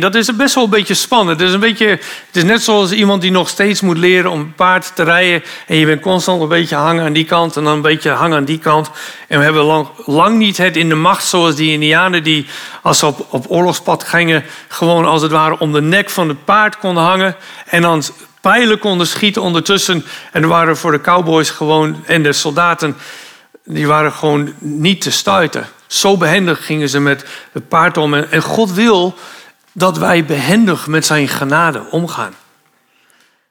dat 0.00 0.14
is 0.14 0.36
best 0.36 0.54
wel 0.54 0.64
een 0.64 0.70
beetje 0.70 0.94
spannend. 0.94 1.40
Het 1.40 1.48
is, 1.48 1.54
een 1.54 1.60
beetje, 1.60 1.86
het 1.86 2.36
is 2.36 2.42
net 2.42 2.62
zoals 2.62 2.92
iemand 2.92 3.22
die 3.22 3.30
nog 3.30 3.48
steeds 3.48 3.80
moet 3.80 3.98
leren 3.98 4.30
om 4.30 4.54
paard 4.54 4.92
te 4.94 5.02
rijden. 5.02 5.42
En 5.66 5.76
je 5.76 5.86
bent 5.86 6.00
constant 6.00 6.42
een 6.42 6.48
beetje 6.48 6.76
hangen 6.76 7.04
aan 7.04 7.12
die 7.12 7.24
kant 7.24 7.56
en 7.56 7.64
dan 7.64 7.72
een 7.72 7.82
beetje 7.82 8.10
hangen 8.10 8.36
aan 8.36 8.44
die 8.44 8.58
kant. 8.58 8.90
En 9.28 9.38
we 9.38 9.44
hebben 9.44 9.62
lang, 9.62 9.88
lang 9.96 10.38
niet 10.38 10.56
het 10.56 10.76
in 10.76 10.88
de 10.88 10.94
macht 10.94 11.24
zoals 11.24 11.54
die 11.54 11.72
Indianen 11.72 12.22
die 12.22 12.46
als 12.82 12.98
ze 12.98 13.06
op, 13.06 13.26
op 13.28 13.44
oorlogspad 13.48 14.04
gingen... 14.04 14.44
gewoon 14.68 15.04
als 15.04 15.22
het 15.22 15.32
ware 15.32 15.58
om 15.58 15.72
de 15.72 15.82
nek 15.82 16.10
van 16.10 16.28
het 16.28 16.44
paard 16.44 16.78
konden 16.78 17.02
hangen. 17.02 17.36
En 17.66 17.82
dan 17.82 18.02
pijlen 18.40 18.78
konden 18.78 19.06
schieten 19.06 19.42
ondertussen. 19.42 20.04
En 20.32 20.42
er 20.42 20.48
waren 20.48 20.76
voor 20.76 20.92
de 20.92 21.00
cowboys 21.00 21.50
gewoon 21.50 22.02
en 22.06 22.22
de 22.22 22.32
soldaten... 22.32 22.96
die 23.64 23.86
waren 23.86 24.12
gewoon 24.12 24.52
niet 24.58 25.00
te 25.00 25.10
stuiten. 25.10 25.66
Zo 25.92 26.16
behendig 26.16 26.64
gingen 26.66 26.88
ze 26.88 27.00
met 27.00 27.24
het 27.52 27.68
paard 27.68 27.96
om. 27.96 28.14
En 28.14 28.42
God 28.42 28.72
wil 28.72 29.14
dat 29.72 29.98
wij 29.98 30.24
behendig 30.24 30.86
met 30.86 31.06
zijn 31.06 31.28
genade 31.28 31.84
omgaan. 31.90 32.34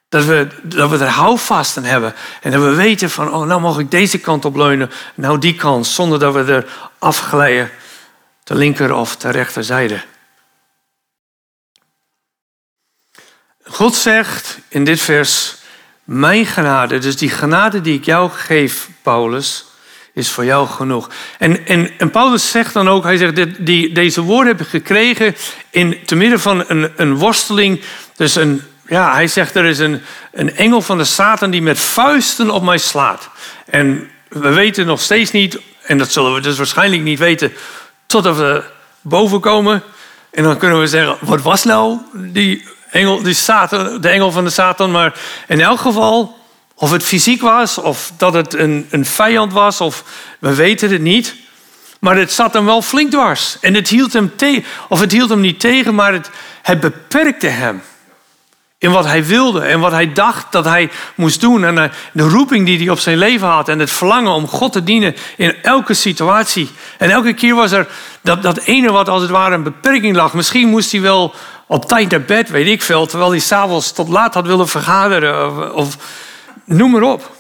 Dat 0.10 0.26
we, 0.26 0.48
dat 0.64 0.90
we 0.90 0.98
er 0.98 1.08
houvast 1.08 1.78
aan 1.78 1.84
hebben. 1.84 2.14
En 2.42 2.52
dat 2.52 2.62
we 2.62 2.74
weten 2.74 3.10
van, 3.10 3.34
oh, 3.34 3.46
nou 3.46 3.62
mag 3.62 3.80
ik 3.80 3.92
deze 3.92 4.20
kant 4.20 4.46
op 4.46 4.56
leunen. 4.56 4.92
Nou 5.16 5.40
die 5.40 5.56
kant, 5.56 5.88
zonder 5.88 6.20
dat 6.20 6.34
we 6.34 6.54
er 6.54 6.68
afglijden. 7.00 7.72
De 8.44 8.56
linker 8.56 8.94
of 8.94 9.18
de 9.18 9.30
rechterzijde. 9.30 10.02
God 13.64 13.96
zegt 13.96 14.58
in 14.68 14.84
dit 14.84 15.02
vers, 15.02 15.56
mijn 16.04 16.46
genade, 16.46 16.98
dus 16.98 17.18
die 17.18 17.30
genade 17.30 17.82
die 17.82 17.98
ik 17.98 18.06
jou 18.06 18.30
geef, 18.30 18.90
Paulus, 19.02 19.71
is 20.14 20.30
voor 20.30 20.46
jou 20.46 20.68
genoeg. 20.68 21.10
En, 21.38 21.68
en, 21.68 21.92
en 21.98 22.12
Paulus 22.12 22.52
zegt 22.52 22.74
dan 22.74 22.90
ook, 22.90 23.04
hij 23.04 23.18
zegt, 23.18 23.36
dit, 23.36 23.56
die, 23.60 23.92
deze 23.92 24.22
woorden 24.22 24.52
heb 24.52 24.62
ik 24.62 24.68
gekregen 24.68 25.36
in, 25.70 25.98
te 26.06 26.16
midden 26.16 26.40
van 26.40 26.64
een, 26.68 26.92
een 26.96 27.18
worsteling. 27.18 27.82
Dus 28.16 28.36
een, 28.36 28.62
ja, 28.88 29.14
hij 29.14 29.28
zegt, 29.28 29.56
er 29.56 29.66
is 29.66 29.80
een, 29.80 30.02
een 30.32 30.56
engel 30.56 30.82
van 30.82 30.98
de 30.98 31.04
Satan 31.04 31.52
die 31.52 31.62
met 31.62 31.80
vuisten 31.80 32.50
op 32.50 32.64
mij 32.64 32.78
slaat. 32.78 33.30
En 33.66 34.10
we 34.28 34.50
weten 34.54 34.86
nog 34.86 35.02
steeds 35.02 35.32
niet, 35.32 35.60
en 35.82 35.98
dat 35.98 36.12
zullen 36.12 36.34
we 36.34 36.42
dus 36.42 36.58
waarschijnlijk 36.58 37.02
niet 37.02 37.20
weten, 37.20 37.54
totdat 38.06 38.38
we 38.38 38.64
boven 39.02 39.40
komen. 39.40 39.84
En 40.32 40.44
dan 40.44 40.58
kunnen 40.58 40.80
we 40.80 40.88
zeggen, 40.88 41.18
wat 41.20 41.42
was 41.42 41.64
nou 41.64 41.98
die 42.14 42.68
engel, 42.90 43.22
die 43.22 43.34
Satan, 43.34 44.02
de 44.02 44.10
engel 44.10 44.32
van 44.32 44.44
de 44.44 44.50
Satan? 44.50 44.92
Maar 44.92 45.14
in 45.48 45.62
elk 45.62 45.80
geval, 45.80 46.38
of 46.82 46.92
het 46.92 47.04
fysiek 47.04 47.42
was, 47.42 47.78
of 47.78 48.12
dat 48.18 48.34
het 48.34 48.54
een, 48.54 48.88
een 48.90 49.06
vijand 49.06 49.54
was, 49.54 49.82
of 49.82 50.04
we 50.40 50.56
weten 50.56 50.92
het 50.92 51.02
niet. 51.02 51.36
Maar 52.00 52.18
het 52.18 52.32
zat 52.32 52.54
hem 52.54 52.66
wel 52.66 52.82
flink 52.82 53.12
dwars. 53.12 53.58
En 53.60 53.74
het 53.74 53.88
hield 53.88 54.14
hem 54.14 54.36
tegen, 54.36 54.64
of 54.90 55.00
het 55.00 55.12
hield 55.12 55.30
hem 55.30 55.40
niet 55.40 55.60
tegen, 55.60 55.96
maar 55.96 56.14
het, 56.14 56.30
het 56.62 56.80
beperkte 56.80 57.48
hem. 57.48 57.82
In 58.78 58.92
wat 58.92 59.06
hij 59.06 59.26
wilde 59.26 59.60
en 59.62 59.80
wat 59.80 59.92
hij 59.92 60.14
dacht 60.14 60.52
dat 60.52 60.66
hij 60.66 60.90
moest 61.16 61.42
doen. 61.42 61.66
En 61.66 61.92
de 62.14 62.24
roeping 62.24 62.66
die 62.66 62.78
hij 62.78 62.90
op 62.90 63.00
zijn 63.00 63.18
leven 63.18 63.48
had. 63.48 63.70
En 63.70 63.80
het 63.80 63.92
verlangen 63.92 64.32
om 64.32 64.48
God 64.48 64.72
te 64.72 64.84
dienen 64.84 65.16
in 65.38 65.56
elke 65.62 65.94
situatie. 65.94 66.70
En 66.98 67.10
elke 67.10 67.34
keer 67.34 67.56
was 67.56 67.72
er 67.72 67.88
dat, 68.22 68.44
dat 68.44 68.58
ene 68.58 68.92
wat 68.92 69.10
als 69.10 69.22
het 69.22 69.32
ware 69.32 69.56
een 69.56 69.64
beperking 69.64 70.16
lag. 70.16 70.34
Misschien 70.34 70.68
moest 70.68 70.92
hij 70.92 71.02
wel 71.02 71.34
op 71.68 71.86
tijd 71.86 72.10
naar 72.10 72.22
bed, 72.22 72.50
weet 72.50 72.68
ik 72.68 72.82
veel. 72.82 73.06
Terwijl 73.06 73.30
hij 73.30 73.40
s'avonds 73.40 73.92
tot 73.92 74.10
laat 74.10 74.34
had 74.34 74.48
willen 74.48 74.68
vergaderen. 74.68 75.74
Of 75.76 75.98
Noem 76.72 76.92
maar 76.92 77.02
op. 77.02 77.36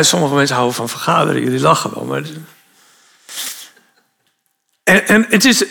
sommige 0.00 0.34
mensen 0.34 0.54
houden 0.56 0.76
van 0.76 0.88
vergaderen, 0.88 1.42
jullie 1.42 1.60
lachen 1.60 1.94
wel. 1.94 2.04
Maar... 2.04 2.22
En, 4.84 5.06
en, 5.08 5.26
het 5.28 5.44
is, 5.44 5.64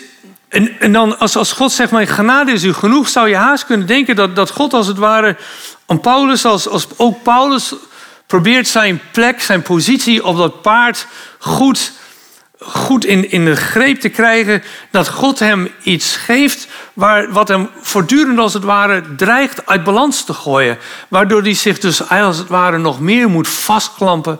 en, 0.48 0.80
en 0.80 0.92
dan 0.92 1.18
als, 1.18 1.36
als 1.36 1.52
God 1.52 1.72
zegt, 1.72 1.90
mijn 1.90 2.06
genade 2.06 2.52
is 2.52 2.62
u 2.62 2.72
genoeg, 2.72 3.08
zou 3.08 3.28
je 3.28 3.36
haast 3.36 3.66
kunnen 3.66 3.86
denken 3.86 4.16
dat, 4.16 4.36
dat 4.36 4.50
God 4.50 4.72
als 4.72 4.86
het 4.86 4.96
ware 4.96 5.36
aan 5.86 6.00
Paulus, 6.00 6.44
als, 6.44 6.68
als 6.68 6.86
ook 6.96 7.22
Paulus 7.22 7.74
probeert 8.26 8.68
zijn 8.68 9.00
plek, 9.12 9.40
zijn 9.40 9.62
positie 9.62 10.24
op 10.24 10.36
dat 10.36 10.62
paard 10.62 11.06
goed 11.38 11.92
goed 12.60 13.04
in, 13.04 13.30
in 13.30 13.44
de 13.44 13.56
greep 13.56 14.00
te 14.00 14.08
krijgen 14.08 14.62
dat 14.90 15.08
God 15.08 15.38
hem 15.38 15.68
iets 15.82 16.16
geeft 16.16 16.66
waar, 16.92 17.32
wat 17.32 17.48
hem 17.48 17.68
voortdurend 17.80 18.38
als 18.38 18.54
het 18.54 18.62
ware 18.62 19.14
dreigt 19.14 19.66
uit 19.66 19.84
balans 19.84 20.24
te 20.24 20.32
gooien. 20.32 20.78
Waardoor 21.08 21.42
hij 21.42 21.54
zich 21.54 21.78
dus 21.78 22.08
als 22.08 22.38
het 22.38 22.48
ware 22.48 22.78
nog 22.78 23.00
meer 23.00 23.28
moet 23.28 23.48
vastklampen 23.48 24.38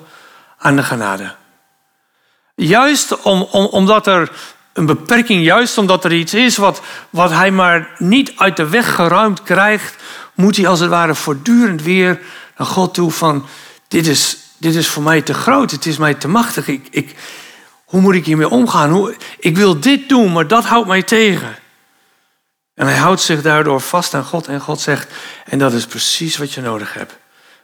aan 0.58 0.76
de 0.76 0.82
genade. 0.82 1.34
Juist 2.54 3.22
om, 3.22 3.42
om, 3.42 3.64
omdat 3.64 4.06
er 4.06 4.30
een 4.72 4.86
beperking, 4.86 5.44
juist 5.44 5.78
omdat 5.78 6.04
er 6.04 6.12
iets 6.12 6.34
is 6.34 6.56
wat, 6.56 6.80
wat 7.10 7.30
hij 7.30 7.50
maar 7.50 7.88
niet 7.98 8.32
uit 8.36 8.56
de 8.56 8.68
weg 8.68 8.94
geruimd 8.94 9.42
krijgt, 9.42 9.96
moet 10.34 10.56
hij 10.56 10.66
als 10.66 10.80
het 10.80 10.90
ware 10.90 11.14
voortdurend 11.14 11.82
weer 11.82 12.20
naar 12.56 12.66
God 12.66 12.94
toe 12.94 13.10
van 13.10 13.46
dit 13.88 14.06
is, 14.06 14.36
dit 14.56 14.74
is 14.74 14.88
voor 14.88 15.02
mij 15.02 15.22
te 15.22 15.34
groot, 15.34 15.70
het 15.70 15.86
is 15.86 15.96
mij 15.96 16.14
te 16.14 16.28
machtig. 16.28 16.68
Ik, 16.68 16.88
ik, 16.90 17.14
hoe 17.84 18.00
moet 18.00 18.14
ik 18.14 18.24
hiermee 18.24 18.48
omgaan? 18.48 19.14
Ik 19.38 19.56
wil 19.56 19.80
dit 19.80 20.08
doen, 20.08 20.32
maar 20.32 20.46
dat 20.46 20.64
houdt 20.64 20.88
mij 20.88 21.02
tegen. 21.02 21.56
En 22.80 22.86
hij 22.86 22.96
houdt 22.96 23.20
zich 23.20 23.42
daardoor 23.42 23.80
vast 23.80 24.14
aan 24.14 24.24
God 24.24 24.46
en 24.48 24.60
God 24.60 24.80
zegt, 24.80 25.12
en 25.44 25.58
dat 25.58 25.72
is 25.72 25.86
precies 25.86 26.36
wat 26.36 26.52
je 26.52 26.60
nodig 26.60 26.94
hebt. 26.94 27.16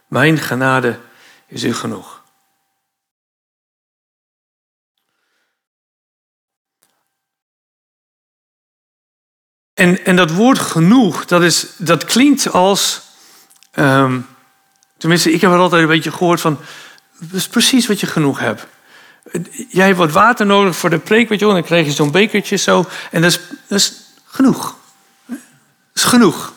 Mijn 0.07 0.37
genade 0.37 0.99
is 1.47 1.63
u 1.63 1.73
genoeg. 1.73 2.23
En, 9.73 10.05
en 10.05 10.15
dat 10.15 10.31
woord 10.31 10.59
genoeg, 10.59 11.25
dat, 11.25 11.41
is, 11.41 11.67
dat 11.77 12.05
klinkt 12.05 12.51
als, 12.51 13.01
um, 13.75 14.27
tenminste 14.97 15.31
ik 15.31 15.41
heb 15.41 15.51
er 15.51 15.57
altijd 15.57 15.81
een 15.81 15.87
beetje 15.87 16.11
gehoord 16.11 16.41
van, 16.41 16.59
dat 17.19 17.39
is 17.39 17.47
precies 17.47 17.87
wat 17.87 17.99
je 17.99 18.07
genoeg 18.07 18.39
hebt. 18.39 18.67
Jij 19.69 19.85
hebt 19.85 19.97
wat 19.97 20.11
water 20.11 20.45
nodig 20.45 20.75
voor 20.75 20.89
de 20.89 20.99
preek, 20.99 21.29
weet 21.29 21.39
je. 21.39 21.45
Dan 21.45 21.63
krijg 21.63 21.85
je 21.85 21.91
zo'n 21.91 22.11
bekertje 22.11 22.55
zo. 22.55 22.85
En 23.11 23.21
dat 23.21 23.31
is, 23.31 23.39
dat 23.67 23.79
is 23.79 23.93
genoeg. 24.25 24.76
Is 25.97 26.03
genoeg. 26.03 26.53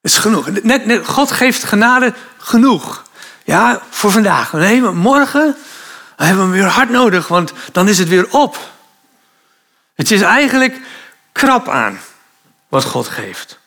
Is 0.00 0.18
genoeg. 0.18 0.62
Net, 0.62 0.86
net, 0.86 1.06
God 1.06 1.30
geeft 1.30 1.64
genade 1.64 2.14
genoeg. 2.38 3.02
Ja, 3.44 3.82
voor 3.90 4.10
vandaag. 4.10 4.52
Nee, 4.52 4.80
morgen 4.80 5.56
hebben 6.16 6.36
we 6.36 6.42
hem 6.42 6.50
weer 6.50 6.70
hard 6.70 6.90
nodig, 6.90 7.28
want 7.28 7.52
dan 7.72 7.88
is 7.88 7.98
het 7.98 8.08
weer 8.08 8.30
op. 8.30 8.58
Het 9.94 10.10
is 10.10 10.20
eigenlijk 10.20 10.80
krap 11.32 11.68
aan 11.68 12.00
wat 12.68 12.84
God 12.84 13.08
geeft. 13.08 13.58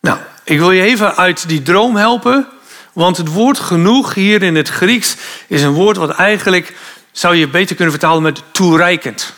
Nou, 0.00 0.18
ik 0.44 0.58
wil 0.58 0.70
je 0.70 0.82
even 0.82 1.16
uit 1.16 1.48
die 1.48 1.62
droom 1.62 1.96
helpen. 1.96 2.48
Want 2.92 3.16
het 3.16 3.28
woord 3.28 3.58
genoeg 3.58 4.14
hier 4.14 4.42
in 4.42 4.54
het 4.54 4.68
Grieks 4.68 5.16
is 5.46 5.62
een 5.62 5.72
woord 5.72 5.96
wat 5.96 6.10
eigenlijk, 6.10 6.76
zou 7.12 7.34
je 7.34 7.48
beter 7.48 7.74
kunnen 7.76 7.94
vertalen 7.94 8.22
met 8.22 8.42
toereikend. 8.50 9.34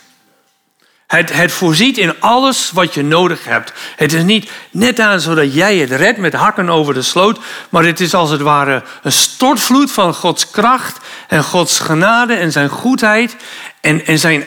Het, 1.07 1.33
het 1.33 1.53
voorziet 1.53 1.99
in 1.99 2.21
alles 2.21 2.71
wat 2.71 2.95
je 2.95 3.03
nodig 3.03 3.45
hebt. 3.45 3.73
Het 3.97 4.13
is 4.13 4.23
niet 4.23 4.51
net 4.71 5.01
aan 5.01 5.21
zodat 5.21 5.55
jij 5.55 5.77
het 5.77 5.91
redt 5.91 6.19
met 6.19 6.33
hakken 6.33 6.69
over 6.69 6.95
de 6.95 7.03
sloot, 7.03 7.39
maar 7.69 7.85
het 7.85 8.01
is 8.01 8.15
als 8.15 8.31
het 8.31 8.41
ware 8.41 8.83
een 9.03 9.13
stortvloed 9.13 9.93
van 9.93 10.15
Gods 10.15 10.51
kracht 10.51 10.99
en 11.29 11.45
Gods 11.45 11.79
genade 11.79 12.35
en 12.35 12.53
zijn 12.53 12.69
goedheid 12.69 13.37
en, 13.81 14.07
en 14.07 14.19
zijn, 14.19 14.45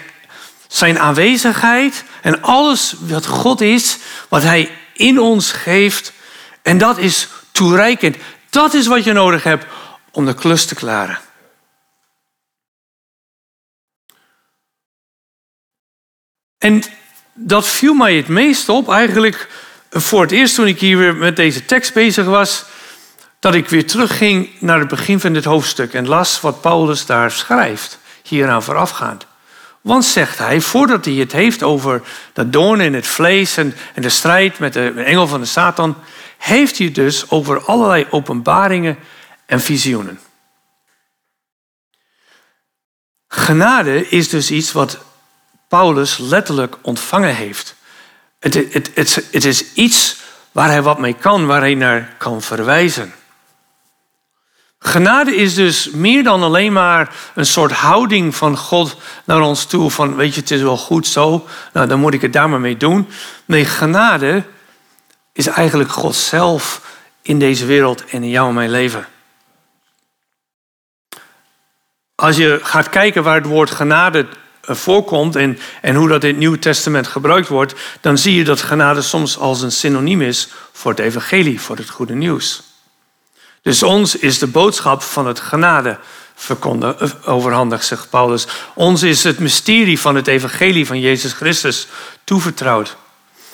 zijn 0.68 1.00
aanwezigheid 1.00 2.04
en 2.22 2.42
alles 2.42 2.96
wat 3.00 3.26
God 3.26 3.62
is, 3.62 3.98
wat 4.30 4.44
Hij 4.44 4.70
in 4.94 5.20
ons 5.20 5.52
geeft. 5.52 6.14
En 6.62 6.78
dat 6.78 6.98
is 6.98 7.28
toereikend. 7.52 8.16
Dat 8.50 8.74
is 8.74 8.88
wat 8.88 9.04
je 9.04 9.14
nodig 9.14 9.44
hebt 9.44 9.66
om 10.12 10.26
de 10.26 10.34
klus 10.34 10.66
te 10.66 10.76
klaren. 10.76 11.20
En 16.60 16.84
dat 17.34 17.68
viel 17.68 17.94
mij 17.94 18.16
het 18.16 18.28
meest 18.28 18.70
op, 18.70 18.90
eigenlijk 18.90 19.50
voor 19.90 20.22
het 20.22 20.32
eerst 20.32 20.56
toen 20.56 20.68
ik 20.68 20.80
hier 20.80 20.98
weer 20.98 21.16
met 21.16 21.36
deze 21.36 21.66
tekst 21.66 21.94
bezig 21.94 22.26
was, 22.26 22.66
dat 23.40 23.56
ik 23.56 23.70
weer 23.70 23.88
terugging 23.88 24.50
naar 24.60 24.80
het 24.80 24.88
begin 24.88 25.20
van 25.20 25.34
dit 25.34 25.46
hoofdstuk 25.46 25.94
en 25.94 26.08
las 26.08 26.42
wat 26.42 26.62
Paulus 26.62 27.06
daar 27.06 27.32
schrijft, 27.32 28.00
hieraan 28.24 28.64
voorafgaand. 28.64 29.26
Want 29.82 30.06
zegt 30.06 30.38
hij, 30.38 30.62
voordat 30.62 31.06
hij 31.06 31.14
het 31.14 31.32
heeft 31.32 31.64
over 31.64 32.02
dat 32.34 32.54
doorn 32.54 32.80
in 32.80 32.94
het 32.94 33.08
vlees 33.08 33.58
en, 33.58 33.76
en 33.94 34.02
de 34.02 34.10
strijd 34.10 34.60
met 34.60 34.74
de 34.74 34.90
engel 34.90 35.28
van 35.28 35.40
de 35.40 35.46
Satan, 35.46 35.96
heeft 36.38 36.78
hij 36.78 36.92
dus 36.92 37.30
over 37.30 37.66
allerlei 37.66 38.08
openbaringen 38.10 38.98
en 39.46 39.62
visioenen. 39.62 40.20
Genade 43.28 44.10
is 44.10 44.30
dus 44.30 44.52
iets 44.52 44.72
wat 44.72 44.98
Paulus 45.70 46.18
letterlijk 46.18 46.76
ontvangen 46.82 47.36
heeft. 47.36 47.76
Het, 48.40 48.54
het, 48.54 48.92
het, 48.94 49.28
het 49.32 49.46
is 49.46 49.74
iets 49.74 50.18
waar 50.52 50.70
hij 50.70 50.82
wat 50.82 51.00
mee 51.00 51.14
kan, 51.14 51.46
waar 51.46 51.62
hij 51.62 51.76
naar 51.76 52.16
kan 52.18 52.42
verwijzen. 52.42 53.14
Genade 54.80 55.36
is 55.36 55.54
dus 55.54 55.90
meer 55.90 56.24
dan 56.24 56.44
alleen 56.44 56.74
maar 56.74 57.16
een 57.36 57.46
soort 57.46 57.72
houding 57.72 58.36
van 58.36 58.58
God 58.58 58.98
naar 59.24 59.42
ons 59.42 59.66
toe. 59.66 59.92
Van 59.92 60.16
weet 60.16 60.34
je, 60.34 60.40
het 60.40 60.52
is 60.52 60.62
wel 60.62 60.78
goed 60.78 61.08
zo, 61.08 61.48
nou 61.74 61.88
dan 61.88 62.00
moet 62.00 62.14
ik 62.14 62.22
het 62.22 62.34
daar 62.34 62.50
maar 62.50 62.60
mee 62.60 62.78
doen. 62.78 63.08
Nee, 63.46 63.66
genade 63.66 64.44
is 65.34 65.48
eigenlijk 65.48 65.92
God 65.92 66.16
zelf 66.16 66.82
in 67.22 67.40
deze 67.40 67.66
wereld 67.66 68.06
en 68.06 68.24
in 68.24 68.30
jou 68.30 68.48
en 68.48 68.54
mijn 68.54 68.70
leven. 68.70 69.08
Als 72.16 72.38
je 72.38 72.60
gaat 72.64 72.90
kijken 72.90 73.24
waar 73.24 73.36
het 73.36 73.46
woord 73.46 73.72
genade 73.72 74.28
voorkomt 74.62 75.36
en, 75.36 75.60
en 75.82 75.96
hoe 75.96 76.08
dat 76.08 76.24
in 76.24 76.30
het 76.30 76.38
Nieuwe 76.38 76.60
Testament 76.60 77.08
gebruikt 77.08 77.48
wordt, 77.48 77.74
dan 78.02 78.18
zie 78.18 78.36
je 78.36 78.44
dat 78.44 78.62
genade 78.62 79.02
soms 79.02 79.38
als 79.38 79.62
een 79.62 79.72
synoniem 79.72 80.22
is 80.22 80.48
voor 80.72 80.92
het 80.92 81.00
evangelie, 81.00 81.62
voor 81.62 81.78
het 81.78 81.90
goede 81.90 82.16
nieuws. 82.16 82.62
Dus 83.62 83.84
ons 83.84 84.16
is 84.16 84.40
de 84.40 84.48
boodschap 84.48 85.02
van 85.02 85.28
het 85.28 85.40
genade 85.40 85.98
eh, 86.48 86.94
overhandigd, 87.26 87.86
zegt 87.86 88.10
Paulus. 88.10 88.48
Ons 88.74 89.04
is 89.04 89.24
het 89.24 89.40
mysterie 89.40 90.00
van 90.00 90.16
het 90.16 90.28
evangelie 90.28 90.86
van 90.86 91.00
Jezus 91.00 91.34
Christus 91.34 91.88
toevertrouwd. 92.24 92.96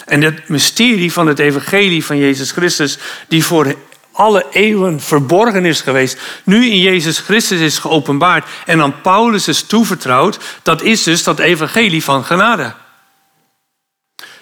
En 0.06 0.22
het 0.22 0.50
mysterie 0.50 1.14
van 1.14 1.28
het 1.28 1.40
evangelie 1.40 2.06
van 2.06 2.18
Jezus 2.18 2.52
Christus, 2.52 2.98
die 3.28 3.46
voor 3.46 3.76
alle 4.16 4.46
eeuwen 4.52 5.02
verborgen 5.02 5.66
is 5.66 5.82
geweest, 5.82 6.22
nu 6.44 6.66
in 6.66 6.80
Jezus 6.80 7.20
Christus 7.20 7.60
is 7.60 7.78
geopenbaard 7.78 8.48
en 8.66 8.82
aan 8.82 9.02
Paulus 9.02 9.48
is 9.48 9.64
toevertrouwd, 9.64 10.40
dat 10.62 10.82
is 10.82 11.04
dus 11.04 11.24
dat 11.24 11.40
evangelie 11.40 12.04
van 12.04 12.26
genade. 12.26 12.74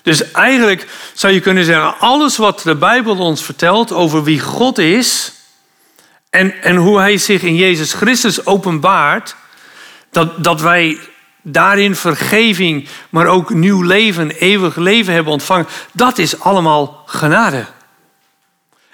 Dus 0.01 0.31
eigenlijk 0.31 0.87
zou 1.13 1.33
je 1.33 1.39
kunnen 1.39 1.65
zeggen, 1.65 1.99
alles 1.99 2.37
wat 2.37 2.61
de 2.63 2.75
Bijbel 2.75 3.17
ons 3.17 3.43
vertelt 3.43 3.91
over 3.91 4.23
wie 4.23 4.39
God 4.39 4.77
is 4.77 5.33
en, 6.29 6.61
en 6.61 6.75
hoe 6.75 6.99
Hij 6.99 7.17
zich 7.17 7.41
in 7.41 7.55
Jezus 7.55 7.93
Christus 7.93 8.45
openbaart, 8.45 9.35
dat, 10.11 10.43
dat 10.43 10.61
wij 10.61 10.99
daarin 11.41 11.95
vergeving, 11.95 12.87
maar 13.09 13.25
ook 13.25 13.49
nieuw 13.49 13.81
leven, 13.81 14.31
eeuwig 14.31 14.75
leven 14.75 15.13
hebben 15.13 15.33
ontvangen, 15.33 15.67
dat 15.91 16.17
is 16.17 16.39
allemaal 16.39 17.03
genade. 17.05 17.65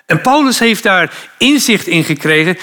En 0.10 0.22
Paulus 0.22 0.60
heeft 0.60 0.84
daar 0.84 1.14
inzicht 1.38 1.88
in 1.88 2.04
gekregen 2.04 2.58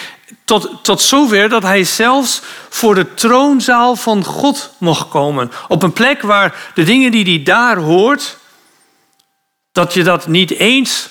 tot, 0.44 0.70
tot 0.82 1.00
zover 1.00 1.48
dat 1.48 1.62
hij 1.62 1.84
zelfs 1.84 2.42
voor 2.68 2.94
de 2.94 3.14
troonzaal 3.14 3.96
van 3.96 4.24
God 4.24 4.74
mocht 4.78 5.08
komen. 5.08 5.50
Op 5.68 5.82
een 5.82 5.92
plek 5.92 6.22
waar 6.22 6.54
de 6.74 6.82
dingen 6.82 7.10
die 7.10 7.24
hij 7.24 7.42
daar 7.42 7.76
hoort, 7.76 8.38
dat 9.72 9.94
je 9.94 10.02
dat 10.02 10.26
niet 10.26 10.50
eens, 10.50 11.08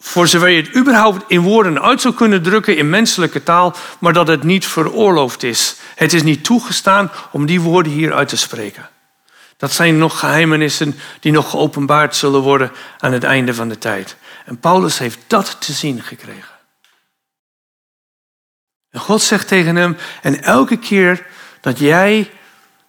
voor 0.00 0.28
zover 0.28 0.48
je 0.48 0.62
het 0.62 0.76
überhaupt 0.76 1.24
in 1.28 1.40
woorden 1.40 1.82
uit 1.82 2.00
zou 2.00 2.14
kunnen 2.14 2.42
drukken 2.42 2.76
in 2.76 2.90
menselijke 2.90 3.42
taal, 3.42 3.74
maar 3.98 4.12
dat 4.12 4.28
het 4.28 4.42
niet 4.42 4.66
veroorloofd 4.66 5.42
is. 5.42 5.76
Het 5.94 6.12
is 6.12 6.22
niet 6.22 6.44
toegestaan 6.44 7.10
om 7.30 7.46
die 7.46 7.60
woorden 7.60 7.92
hier 7.92 8.14
uit 8.14 8.28
te 8.28 8.36
spreken. 8.36 8.88
Dat 9.56 9.72
zijn 9.72 9.98
nog 9.98 10.18
geheimenissen 10.18 10.98
die 11.20 11.32
nog 11.32 11.50
geopenbaard 11.50 12.16
zullen 12.16 12.40
worden 12.40 12.72
aan 12.98 13.12
het 13.12 13.24
einde 13.24 13.54
van 13.54 13.68
de 13.68 13.78
tijd. 13.78 14.16
En 14.44 14.58
Paulus 14.58 14.98
heeft 14.98 15.18
dat 15.26 15.56
te 15.60 15.72
zien 15.72 16.02
gekregen. 16.02 16.54
En 18.90 19.00
God 19.00 19.22
zegt 19.22 19.48
tegen 19.48 19.76
hem, 19.76 19.96
en 20.22 20.42
elke 20.42 20.76
keer 20.76 21.26
dat 21.60 21.78
jij 21.78 22.30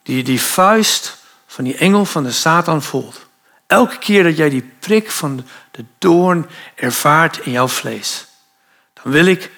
die, 0.04 0.24
die 0.24 0.42
vuist 0.42 1.18
van 1.46 1.64
die 1.64 1.78
engel 1.78 2.06
van 2.06 2.24
de 2.24 2.32
Satan 2.32 2.84
voelt, 2.84 3.26
elke 3.68 3.98
keer 3.98 4.24
dat 4.24 4.38
jij 4.38 4.50
die 4.50 4.72
prik 4.80 5.12
van 5.12 5.48
de 5.72 5.86
doorn 5.98 6.50
ervaart 6.76 7.38
in 7.38 7.52
jouw 7.52 7.68
vlees, 7.68 8.26
dan 8.94 9.12
wil 9.12 9.26
ik 9.26 9.52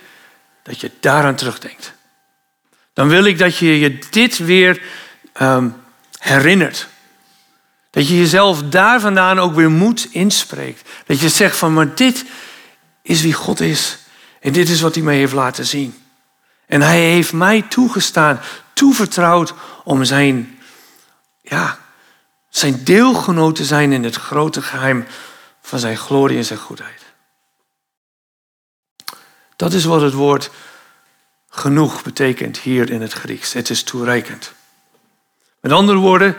dat 0.64 0.82
je 0.82 0.92
daaraan 1.00 1.36
terugdenkt. 1.36 1.94
Dan 2.94 3.08
wil 3.08 3.24
ik 3.24 3.38
dat 3.38 3.58
je 3.58 3.80
je 3.80 4.00
dit 4.10 4.38
weer 4.38 4.82
um, 5.42 5.76
herinnert. 6.18 6.88
Dat 7.90 8.08
je 8.08 8.18
jezelf 8.18 8.64
daar 8.64 9.00
vandaan 9.00 9.40
ook 9.40 9.56
weer 9.56 9.72
moed 9.72 10.08
inspreekt. 10.12 10.90
Dat 11.06 11.20
je 11.20 11.30
zegt 11.30 11.58
van, 11.58 11.74
maar 11.74 11.96
dit 11.96 12.26
is 13.02 13.22
wie 13.22 13.34
God 13.34 13.60
is. 13.60 13.98
En 14.40 14.54
dit 14.54 14.70
is 14.70 14.82
wat 14.82 14.96
hij 14.96 15.04
mij 15.04 15.16
heeft 15.16 15.34
laten 15.34 15.66
zien. 15.66 15.96
En 16.66 16.82
hij 16.82 17.00
heeft 17.00 17.34
mij 17.34 17.62
toegestaan, 17.62 18.40
toevertrouwd 18.74 19.54
om 19.84 20.04
zijn, 20.04 20.60
ja, 21.42 21.80
zijn 22.50 22.84
deelgenoot 22.84 23.56
te 23.56 23.66
zijn 23.66 23.92
in 23.92 24.04
het 24.04 24.16
grote 24.16 24.62
geheim 24.62 25.06
van 25.62 25.80
zijn 25.80 25.98
glorie 25.98 26.38
en 26.38 26.46
zijn 26.46 26.60
goedheid. 26.60 27.06
Dat 29.56 29.74
is 29.74 29.86
wat 29.86 30.02
het 30.02 30.14
woord 30.14 30.50
genoeg 31.50 32.04
betekent 32.04 32.58
hier 32.58 32.90
in 32.90 33.02
het 33.02 33.14
Grieks. 33.14 33.54
Het 33.54 33.70
is 33.70 33.84
toereikend. 33.84 34.54
Met 35.60 35.72
andere 35.72 35.98
woorden, 35.98 36.36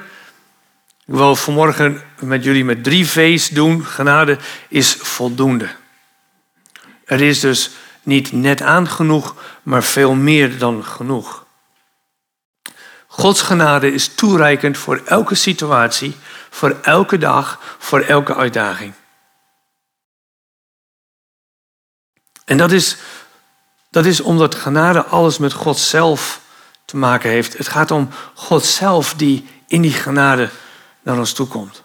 ik 1.09 1.15
wil 1.15 1.37
vanmorgen 1.37 2.03
met 2.19 2.45
jullie 2.45 2.65
met 2.65 2.85
drie 2.85 3.09
V's 3.09 3.49
doen. 3.49 3.85
Genade 3.85 4.39
is 4.69 4.93
voldoende. 4.93 5.69
Er 7.05 7.21
is 7.21 7.41
dus 7.41 7.71
niet 8.03 8.33
net 8.33 8.63
aan 8.63 8.89
genoeg, 8.89 9.35
maar 9.63 9.83
veel 9.83 10.15
meer 10.15 10.59
dan 10.59 10.85
genoeg. 10.85 11.47
Gods 13.07 13.43
genade 13.43 13.93
is 13.93 14.15
toereikend 14.15 14.79
voor 14.79 15.03
elke 15.05 15.35
situatie, 15.35 16.17
voor 16.51 16.79
elke 16.83 17.19
dag, 17.19 17.77
voor 17.79 18.01
elke 18.01 18.35
uitdaging. 18.35 18.93
En 22.45 22.57
dat 22.57 22.73
is, 22.73 22.97
dat 23.91 24.05
is 24.05 24.21
omdat 24.21 24.55
genade 24.55 25.05
alles 25.05 25.39
met 25.39 25.53
God 25.53 25.79
zelf 25.79 26.41
te 26.85 26.97
maken 26.97 27.31
heeft. 27.31 27.59
Het 27.59 27.69
gaat 27.69 27.91
om 27.91 28.09
God 28.35 28.65
zelf 28.65 29.15
die 29.15 29.49
in 29.67 29.83
die 29.83 29.93
genade 29.93 30.51
naar 31.09 31.19
ons 31.19 31.33
toe 31.33 31.47
komt. 31.47 31.83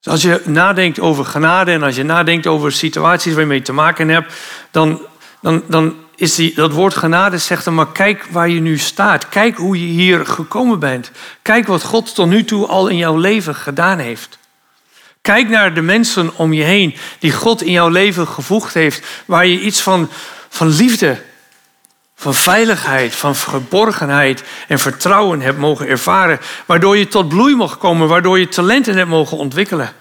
Dus 0.00 0.12
als 0.12 0.22
je 0.22 0.42
nadenkt 0.44 1.00
over 1.00 1.24
genade 1.24 1.72
en 1.72 1.82
als 1.82 1.96
je 1.96 2.02
nadenkt 2.02 2.46
over 2.46 2.72
situaties 2.72 3.34
waar 3.34 3.54
je 3.54 3.62
te 3.62 3.72
maken 3.72 4.08
hebt, 4.08 4.34
dan, 4.70 5.00
dan, 5.40 5.62
dan 5.68 5.96
is 6.16 6.34
die, 6.34 6.54
dat 6.54 6.72
woord 6.72 6.96
genade 6.96 7.38
zegt 7.38 7.64
dan 7.64 7.74
maar 7.74 7.92
kijk 7.92 8.26
waar 8.30 8.48
je 8.48 8.60
nu 8.60 8.78
staat. 8.78 9.28
Kijk 9.28 9.56
hoe 9.56 9.80
je 9.80 9.86
hier 9.86 10.26
gekomen 10.26 10.78
bent. 10.78 11.10
Kijk 11.42 11.66
wat 11.66 11.82
God 11.82 12.14
tot 12.14 12.28
nu 12.28 12.44
toe 12.44 12.66
al 12.66 12.88
in 12.88 12.96
jouw 12.96 13.16
leven 13.16 13.54
gedaan 13.54 13.98
heeft. 13.98 14.38
Kijk 15.20 15.48
naar 15.48 15.74
de 15.74 15.82
mensen 15.82 16.36
om 16.36 16.52
je 16.52 16.62
heen 16.62 16.96
die 17.18 17.32
God 17.32 17.62
in 17.62 17.72
jouw 17.72 17.88
leven 17.88 18.26
gevoegd 18.26 18.74
heeft, 18.74 19.22
waar 19.26 19.46
je 19.46 19.60
iets 19.60 19.80
van, 19.80 20.08
van 20.48 20.68
liefde 20.68 21.22
van 22.22 22.34
veiligheid, 22.34 23.14
van 23.14 23.36
geborgenheid 23.36 24.42
en 24.68 24.78
vertrouwen 24.78 25.40
hebt 25.40 25.58
mogen 25.58 25.88
ervaren. 25.88 26.40
Waardoor 26.66 26.96
je 26.96 27.08
tot 27.08 27.28
bloei 27.28 27.54
mocht 27.54 27.78
komen, 27.78 28.08
waardoor 28.08 28.38
je 28.38 28.48
talenten 28.48 28.96
hebt 28.96 29.08
mogen 29.08 29.36
ontwikkelen. 29.36 29.92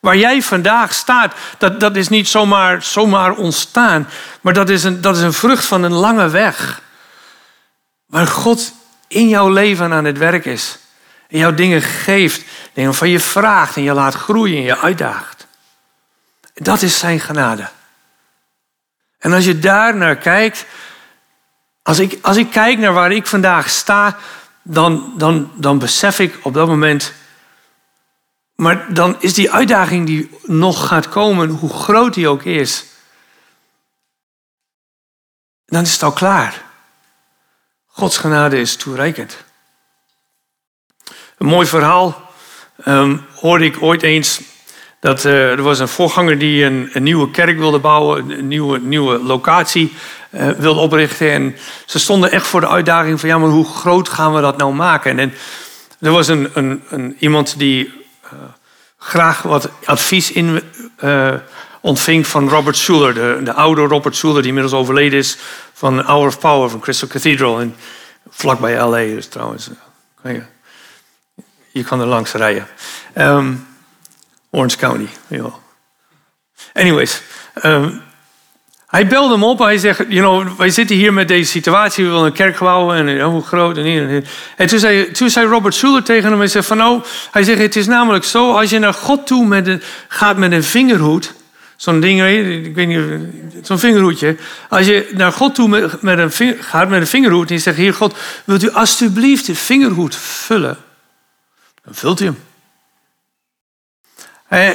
Waar 0.00 0.16
jij 0.16 0.42
vandaag 0.42 0.94
staat, 0.94 1.34
dat, 1.58 1.80
dat 1.80 1.96
is 1.96 2.08
niet 2.08 2.28
zomaar, 2.28 2.82
zomaar 2.82 3.32
ontstaan, 3.32 4.08
maar 4.40 4.52
dat 4.52 4.68
is, 4.68 4.84
een, 4.84 5.00
dat 5.00 5.16
is 5.16 5.22
een 5.22 5.32
vrucht 5.32 5.64
van 5.64 5.82
een 5.82 5.92
lange 5.92 6.28
weg. 6.28 6.80
Waar 8.06 8.26
God 8.26 8.72
in 9.08 9.28
jouw 9.28 9.48
leven 9.48 9.92
aan 9.92 10.04
het 10.04 10.18
werk 10.18 10.44
is. 10.44 10.78
En 11.28 11.38
jou 11.38 11.54
dingen 11.54 11.82
geeft, 11.82 12.42
dingen 12.72 12.94
van 12.94 13.08
je 13.08 13.20
vraagt 13.20 13.76
en 13.76 13.82
je 13.82 13.92
laat 13.92 14.14
groeien 14.14 14.56
en 14.56 14.62
je 14.62 14.78
uitdaagt. 14.78 15.46
Dat 16.54 16.82
is 16.82 16.98
zijn 16.98 17.20
genade. 17.20 17.68
En 19.18 19.32
als 19.32 19.44
je 19.44 19.58
daar 19.58 19.96
naar 19.96 20.16
kijkt, 20.16 20.66
als 21.84 21.98
ik, 21.98 22.18
als 22.22 22.36
ik 22.36 22.50
kijk 22.50 22.78
naar 22.78 22.92
waar 22.92 23.12
ik 23.12 23.26
vandaag 23.26 23.68
sta, 23.68 24.18
dan, 24.62 25.12
dan, 25.16 25.50
dan 25.54 25.78
besef 25.78 26.18
ik 26.18 26.38
op 26.42 26.54
dat 26.54 26.66
moment. 26.66 27.12
Maar 28.54 28.94
dan 28.94 29.16
is 29.20 29.34
die 29.34 29.50
uitdaging 29.50 30.06
die 30.06 30.30
nog 30.42 30.86
gaat 30.86 31.08
komen, 31.08 31.48
hoe 31.48 31.72
groot 31.72 32.14
die 32.14 32.28
ook 32.28 32.42
is, 32.42 32.84
dan 35.66 35.82
is 35.82 35.92
het 35.92 36.02
al 36.02 36.12
klaar. 36.12 36.62
Gods 37.86 38.18
genade 38.18 38.60
is 38.60 38.76
toereikend. 38.76 39.44
Een 41.38 41.46
mooi 41.46 41.66
verhaal 41.66 42.30
um, 42.84 43.26
hoorde 43.34 43.64
ik 43.64 43.82
ooit 43.82 44.02
eens. 44.02 44.40
Dat, 45.00 45.24
uh, 45.24 45.50
er 45.50 45.62
was 45.62 45.78
een 45.78 45.88
voorganger 45.88 46.38
die 46.38 46.64
een, 46.64 46.90
een, 46.92 47.02
nieuwe 47.02 47.30
kerk 47.30 47.58
wilde 47.58 47.78
bouwen, 47.78 48.30
een 48.30 48.48
nieuwe, 48.48 48.78
nieuwe 48.78 49.18
locatie 49.18 49.92
uh, 50.34 50.48
wilde 50.48 50.80
oprichten. 50.80 51.30
En 51.30 51.56
ze 51.84 51.98
stonden 51.98 52.30
echt 52.30 52.46
voor 52.46 52.60
de 52.60 52.68
uitdaging 52.68 53.20
van 53.20 53.28
ja, 53.28 53.38
maar 53.38 53.48
hoe 53.48 53.66
groot 53.66 54.08
gaan 54.08 54.34
we 54.34 54.40
dat 54.40 54.56
nou 54.56 54.74
maken? 54.74 55.18
En, 55.18 55.34
er 56.00 56.10
was 56.10 56.28
een, 56.28 56.50
een, 56.54 56.82
een 56.88 57.16
iemand 57.18 57.58
die 57.58 57.92
uh, 58.24 58.32
graag 58.98 59.42
wat 59.42 59.68
advies 59.84 60.32
in, 60.32 60.62
uh, 61.04 61.34
ontving 61.80 62.26
van 62.26 62.48
Robert 62.48 62.76
Schuller, 62.76 63.14
de, 63.14 63.40
de, 63.44 63.52
oude 63.52 63.82
Robert 63.82 64.16
Schuller 64.16 64.40
die 64.40 64.48
inmiddels 64.48 64.74
overleden 64.74 65.18
is 65.18 65.38
van 65.72 66.00
Hour 66.00 66.26
of 66.26 66.38
Power 66.38 66.70
van 66.70 66.80
Crystal 66.80 67.08
Cathedral. 67.08 67.60
En 67.60 67.76
vlakbij 68.28 68.76
LA 68.78 69.14
dus 69.14 69.26
trouwens. 69.26 69.70
Je, 71.70 71.84
kan 71.84 72.00
er 72.00 72.06
langs 72.06 72.32
rijden. 72.32 72.66
Um, 73.14 73.66
Orange 74.50 74.76
County. 74.76 75.08
Anyways. 76.72 77.22
Um, 77.62 78.02
Hij 78.94 79.06
belde 79.06 79.32
hem 79.32 79.44
op. 79.44 79.58
Hij 79.58 79.78
zegt, 79.78 79.98
you 80.08 80.20
know, 80.20 80.58
wij 80.58 80.70
zitten 80.70 80.96
hier 80.96 81.12
met 81.12 81.28
deze 81.28 81.50
situatie. 81.50 82.04
We 82.04 82.10
willen 82.10 82.26
een 82.26 82.32
kerk 82.32 82.58
bouwen. 82.58 82.96
En 82.96 83.20
hoe 83.20 83.42
groot 83.42 83.76
en 83.76 83.84
hier 83.84 84.08
en 84.08 84.24
En 84.56 84.66
toen 84.66 84.78
zei, 84.78 85.10
toen 85.10 85.30
zei 85.30 85.46
Robert 85.46 85.74
Schuller 85.74 86.02
tegen 86.02 86.30
hem. 86.30 86.38
Hij 86.38 86.48
zegt 86.48 86.66
van 86.66 86.76
nou, 86.76 87.02
hij 87.30 87.42
zegt 87.42 87.58
het 87.58 87.76
is 87.76 87.86
namelijk 87.86 88.24
zo. 88.24 88.52
Als 88.52 88.70
je 88.70 88.78
naar 88.78 88.94
God 88.94 89.26
toe 89.26 89.46
met 89.46 89.66
een, 89.66 89.82
gaat 90.08 90.36
met 90.36 90.52
een 90.52 90.64
vingerhoed. 90.64 91.34
Zo'n 91.76 92.00
ding, 92.00 92.22
ik 92.66 92.74
weet 92.74 92.86
niet, 92.86 93.00
zo'n 93.66 93.78
vingerhoedje. 93.78 94.36
Als 94.68 94.86
je 94.86 95.10
naar 95.14 95.32
God 95.32 95.54
toe 95.54 95.68
met, 96.00 96.18
een, 96.18 96.56
gaat 96.60 96.88
met 96.88 97.00
een 97.00 97.06
vingerhoed. 97.06 97.48
En 97.48 97.54
je 97.54 97.60
zegt, 97.60 97.76
Heer 97.76 97.94
God, 97.94 98.16
wilt 98.44 98.62
u 98.62 98.70
alstublieft 98.70 99.46
de 99.46 99.54
vingerhoed 99.54 100.16
vullen? 100.16 100.76
Dan 101.84 101.94
vult 101.94 102.20
u 102.20 102.24
hem. 102.24 102.38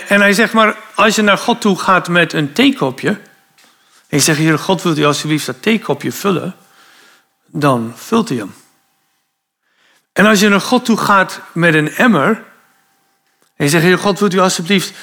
En 0.08 0.21
hij 0.21 0.34
zegt 0.34 0.53
maar, 0.53 0.77
als 0.95 1.15
je 1.15 1.21
naar 1.21 1.38
God 1.38 1.62
toe 1.62 1.79
gaat 1.79 2.08
met 2.08 2.34
een 2.34 2.53
theekopje. 2.53 3.17
En 4.10 4.17
je 4.17 4.24
zegt, 4.24 4.39
Heer 4.39 4.60
God, 4.60 4.82
wilt 4.82 4.98
u 4.98 5.06
alsjeblieft 5.06 5.45
dat 5.45 5.62
theekopje 5.62 6.12
vullen? 6.12 6.56
Dan 7.45 7.93
vult 7.95 8.30
hij 8.30 8.38
hem. 8.38 8.54
En 10.13 10.26
als 10.26 10.39
je 10.39 10.50
naar 10.50 10.62
God 10.62 10.86
toe 10.86 10.98
gaat 10.98 11.41
met 11.54 11.74
een 11.74 11.91
emmer. 11.91 12.43
En 13.56 13.65
je 13.65 13.69
zegt, 13.69 13.84
Heer 13.84 13.98
God, 13.98 14.19
wilt 14.19 14.34
u 14.34 14.39
alsjeblieft 14.39 14.93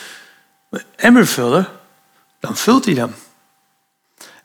een 0.70 0.82
emmer 0.96 1.26
vullen? 1.26 1.68
Dan 2.40 2.56
vult 2.56 2.84
hij 2.84 2.94
hem. 2.94 3.14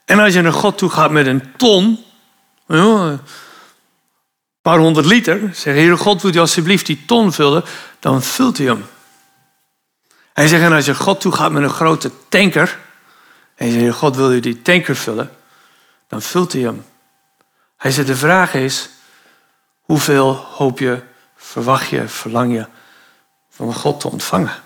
En 0.06 0.20
als 0.20 0.34
je 0.34 0.42
naar 0.42 0.54
God 0.54 0.78
toe 0.78 0.90
gaat 0.90 1.12
met 1.12 1.26
een 1.26 1.56
ton. 1.58 2.06
Een 2.68 3.20
paar 4.62 4.78
honderd 4.78 5.06
liter. 5.06 5.50
Zeg, 5.54 5.74
Heer 5.74 5.98
God, 5.98 6.22
wilt 6.22 6.36
u 6.36 6.40
alsjeblieft 6.40 6.86
die 6.86 7.06
ton 7.06 7.34
vullen? 7.34 7.64
Dan 8.00 8.22
vult 8.22 8.58
hij 8.58 8.68
hem. 8.68 8.86
Hij 10.34 10.48
zegt, 10.48 10.64
en 10.64 10.74
als 10.74 10.86
je 10.86 10.96
God 10.96 11.22
toe 11.22 11.32
gaat 11.32 11.52
met 11.52 11.64
een 11.64 11.70
grote 11.70 12.12
tanker. 12.30 12.80
En 13.62 13.68
je 13.68 13.80
zegt, 13.80 13.98
God 13.98 14.16
wil 14.16 14.32
je 14.32 14.42
die 14.42 14.62
tanker 14.62 14.96
vullen, 14.96 15.32
dan 16.08 16.22
vult 16.22 16.54
hij 16.54 16.62
hem. 16.62 16.86
Hij 17.78 17.92
zegt, 17.92 18.08
de 18.08 18.16
vraag 18.16 18.54
is, 18.54 18.90
hoeveel 19.82 20.34
hoop 20.34 20.80
je, 20.80 21.02
verwacht 21.36 21.90
je, 21.90 22.08
verlang 22.08 22.54
je 22.54 22.66
van 23.50 23.74
God 23.74 24.00
te 24.00 24.10
ontvangen? 24.10 24.62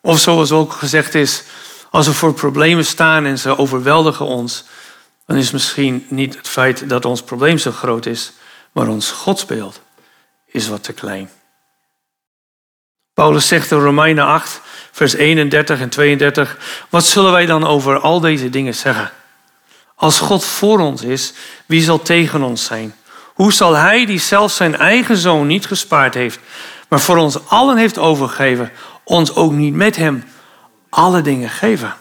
Of 0.00 0.18
zoals 0.18 0.52
ook 0.52 0.72
gezegd 0.72 1.14
is, 1.14 1.42
als 1.90 2.06
we 2.06 2.12
voor 2.12 2.34
problemen 2.34 2.86
staan 2.86 3.24
en 3.24 3.38
ze 3.38 3.58
overweldigen 3.58 4.26
ons, 4.26 4.64
dan 5.26 5.36
is 5.36 5.50
misschien 5.50 6.06
niet 6.08 6.36
het 6.36 6.48
feit 6.48 6.88
dat 6.88 7.04
ons 7.04 7.22
probleem 7.22 7.58
zo 7.58 7.70
groot 7.70 8.06
is, 8.06 8.32
maar 8.72 8.88
ons 8.88 9.10
godsbeeld 9.10 9.80
is 10.46 10.68
wat 10.68 10.82
te 10.82 10.92
klein. 10.92 11.30
Paulus 13.18 13.46
zegt 13.46 13.70
in 13.70 13.78
Romeinen 13.78 14.24
8, 14.24 14.60
vers 14.92 15.12
31 15.14 15.80
en 15.80 15.88
32, 15.88 16.58
wat 16.88 17.04
zullen 17.04 17.32
wij 17.32 17.46
dan 17.46 17.66
over 17.66 18.00
al 18.00 18.20
deze 18.20 18.50
dingen 18.50 18.74
zeggen? 18.74 19.10
Als 19.94 20.18
God 20.18 20.44
voor 20.44 20.78
ons 20.78 21.02
is, 21.02 21.32
wie 21.66 21.82
zal 21.82 22.02
tegen 22.02 22.42
ons 22.42 22.64
zijn? 22.64 22.94
Hoe 23.34 23.52
zal 23.52 23.74
Hij, 23.74 24.06
die 24.06 24.18
zelfs 24.18 24.56
zijn 24.56 24.76
eigen 24.76 25.16
zoon 25.16 25.46
niet 25.46 25.66
gespaard 25.66 26.14
heeft, 26.14 26.38
maar 26.88 27.00
voor 27.00 27.16
ons 27.16 27.46
allen 27.48 27.76
heeft 27.76 27.98
overgegeven, 27.98 28.72
ons 29.04 29.34
ook 29.34 29.52
niet 29.52 29.74
met 29.74 29.96
Hem 29.96 30.24
alle 30.88 31.22
dingen 31.22 31.50
geven? 31.50 31.94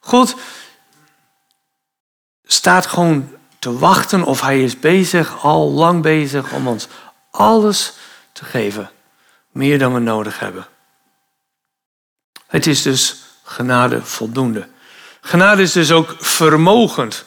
God 0.00 0.34
staat 2.44 2.86
gewoon 2.86 3.30
te 3.58 3.78
wachten 3.78 4.22
of 4.24 4.40
Hij 4.40 4.62
is 4.62 4.80
bezig, 4.80 5.44
al 5.44 5.70
lang 5.70 6.02
bezig, 6.02 6.52
om 6.52 6.68
ons 6.68 6.88
alles 7.30 7.92
te 8.32 8.44
geven. 8.44 8.90
Meer 9.52 9.78
dan 9.78 9.94
we 9.94 10.00
nodig 10.00 10.38
hebben. 10.38 10.66
Het 12.46 12.66
is 12.66 12.82
dus 12.82 13.16
genade 13.44 14.02
voldoende. 14.02 14.68
Genade 15.20 15.62
is 15.62 15.72
dus 15.72 15.92
ook 15.92 16.16
vermogend. 16.18 17.24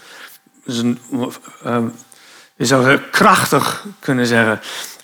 Dus 0.66 0.78
een, 0.78 1.00
um, 1.66 1.94
je 2.56 2.66
zou 2.66 2.98
krachtig 2.98 3.86
kunnen 4.00 4.28
zeggen. 4.28 4.62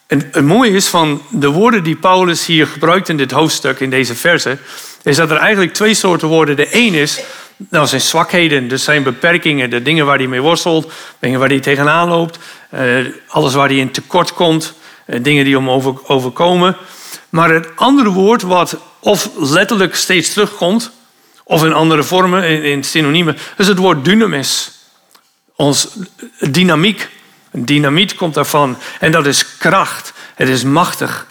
En 0.07 0.29
het 0.31 0.45
mooie 0.45 0.71
is 0.71 0.87
van 0.87 1.21
de 1.29 1.49
woorden 1.49 1.83
die 1.83 1.95
Paulus 1.95 2.45
hier 2.45 2.67
gebruikt 2.67 3.09
in 3.09 3.17
dit 3.17 3.31
hoofdstuk, 3.31 3.79
in 3.79 3.89
deze 3.89 4.15
verse, 4.15 4.57
is 5.03 5.15
dat 5.15 5.31
er 5.31 5.37
eigenlijk 5.37 5.73
twee 5.73 5.93
soorten 5.93 6.27
woorden. 6.27 6.55
De 6.55 6.75
een 6.75 6.93
is, 6.93 7.23
nou 7.69 7.87
zijn 7.87 8.01
zwakheden, 8.01 8.67
dus 8.67 8.83
zijn 8.83 9.03
beperkingen, 9.03 9.69
de 9.69 9.81
dingen 9.81 10.05
waar 10.05 10.17
hij 10.17 10.27
mee 10.27 10.41
worstelt, 10.41 10.91
dingen 11.19 11.39
waar 11.39 11.49
hij 11.49 11.59
tegenaan 11.59 12.07
loopt, 12.07 12.39
eh, 12.69 13.05
alles 13.27 13.53
waar 13.53 13.67
hij 13.67 13.77
in 13.77 13.91
tekort 13.91 14.33
komt, 14.33 14.73
eh, 15.05 15.23
dingen 15.23 15.45
die 15.45 15.55
hem 15.55 15.69
overkomen. 16.05 16.77
Maar 17.31 17.49
het 17.53 17.67
andere 17.75 18.09
woord 18.09 18.41
wat 18.41 18.77
of 18.99 19.29
letterlijk 19.37 19.95
steeds 19.95 20.33
terugkomt, 20.33 20.91
of 21.43 21.63
in 21.63 21.73
andere 21.73 22.03
vormen, 22.03 22.63
in, 22.63 22.83
synoniemen, 22.83 23.37
is 23.57 23.67
het 23.67 23.77
woord 23.77 24.05
dynamis. 24.05 24.71
Ons 25.55 25.87
dynamiek. 26.39 27.09
Dynamiet 27.51 28.15
komt 28.15 28.33
daarvan. 28.33 28.77
En 28.99 29.11
dat 29.11 29.25
is 29.25 29.57
kracht. 29.57 30.13
Het 30.35 30.49
is 30.49 30.63
machtig. 30.63 31.27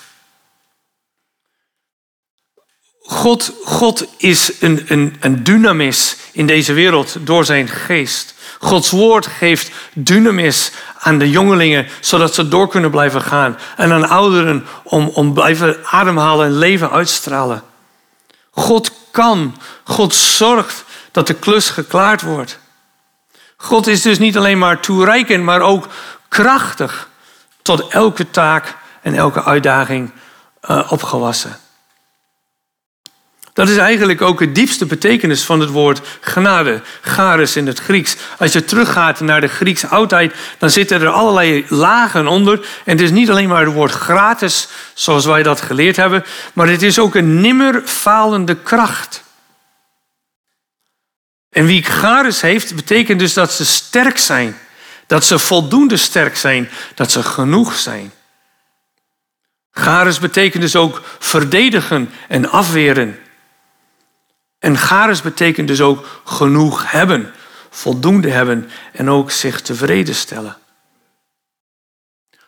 God, 3.03 3.53
God 3.65 4.07
is 4.17 4.53
een, 4.61 4.85
een, 4.87 5.17
een 5.21 5.45
dynamis 5.45 6.17
in 6.33 6.47
deze 6.47 6.73
wereld 6.73 7.17
door 7.21 7.45
zijn 7.45 7.69
geest. 7.69 8.35
Gods 8.59 8.91
woord 8.91 9.27
geeft 9.27 9.71
dynamis 9.93 10.71
aan 11.01 11.19
de 11.19 11.31
jongelingen, 11.31 11.89
zodat 12.01 12.35
ze 12.35 12.49
door 12.49 12.69
kunnen 12.69 12.91
blijven 12.91 13.23
gaan. 13.23 13.59
En 13.77 13.93
aan 13.93 14.09
ouderen 14.09 14.67
om, 14.83 15.09
om 15.09 15.33
blijven 15.33 15.77
ademhalen 15.85 16.47
en 16.47 16.59
leven 16.59 16.91
uitstralen. 16.91 17.63
God 18.51 18.93
kan, 19.11 19.57
God 19.85 20.15
zorgt 20.15 20.85
dat 21.13 21.27
de 21.27 21.35
klus 21.35 21.71
geklaard 21.71 22.23
wordt. 22.23 22.59
God 23.57 23.87
is 23.87 24.03
dus 24.03 24.19
niet 24.19 24.37
alleen 24.37 24.59
maar 24.59 24.81
toereikend, 24.81 25.45
maar 25.45 25.61
ook 25.61 25.87
krachtig 26.29 27.09
tot 27.63 27.89
elke 27.89 28.31
taak 28.31 28.77
en 29.03 29.15
elke 29.15 29.45
uitdaging 29.45 30.11
uh, 30.71 30.93
opgewassen. 30.93 31.57
Dat 33.61 33.69
is 33.69 33.77
eigenlijk 33.77 34.23
ook 34.23 34.41
het 34.41 34.55
diepste 34.55 34.87
betekenis 34.87 35.43
van 35.43 35.61
het 35.61 35.71
woord 35.71 36.01
genade, 36.21 36.83
charis 37.01 37.57
in 37.57 37.67
het 37.67 37.79
Grieks. 37.79 38.17
Als 38.39 38.53
je 38.53 38.65
teruggaat 38.65 39.21
naar 39.21 39.41
de 39.41 39.49
Griekse 39.49 39.87
oudheid, 39.87 40.35
dan 40.59 40.71
zitten 40.71 41.01
er 41.01 41.09
allerlei 41.09 41.65
lagen 41.69 42.27
onder. 42.27 42.67
En 42.85 42.93
het 42.93 43.01
is 43.01 43.11
niet 43.11 43.31
alleen 43.31 43.49
maar 43.49 43.65
het 43.65 43.75
woord 43.75 43.93
gratis, 43.93 44.69
zoals 44.95 45.25
wij 45.25 45.43
dat 45.43 45.61
geleerd 45.61 45.97
hebben, 45.97 46.25
maar 46.53 46.69
het 46.69 46.83
is 46.83 46.99
ook 46.99 47.15
een 47.15 47.41
nimmer 47.41 47.83
falende 47.85 48.55
kracht. 48.55 49.23
En 51.51 51.67
wie 51.67 51.83
charis 51.83 52.41
heeft, 52.41 52.75
betekent 52.75 53.19
dus 53.19 53.35
dat 53.35 53.53
ze 53.53 53.65
sterk 53.65 54.19
zijn. 54.19 54.57
Dat 55.07 55.25
ze 55.25 55.39
voldoende 55.39 55.97
sterk 55.97 56.37
zijn, 56.37 56.71
dat 56.95 57.11
ze 57.11 57.23
genoeg 57.23 57.75
zijn. 57.75 58.13
Charis 59.71 60.19
betekent 60.19 60.63
dus 60.63 60.77
ook 60.77 61.03
verdedigen 61.19 62.11
en 62.29 62.51
afweren. 62.51 63.19
En 64.61 64.77
garis 64.79 65.23
betekent 65.23 65.69
dus 65.69 65.81
ook 65.81 66.21
genoeg 66.25 66.91
hebben, 66.91 67.33
voldoende 67.71 68.31
hebben 68.31 68.71
en 68.93 69.11
ook 69.11 69.31
zich 69.31 69.61
tevreden 69.61 70.15
stellen. 70.15 70.57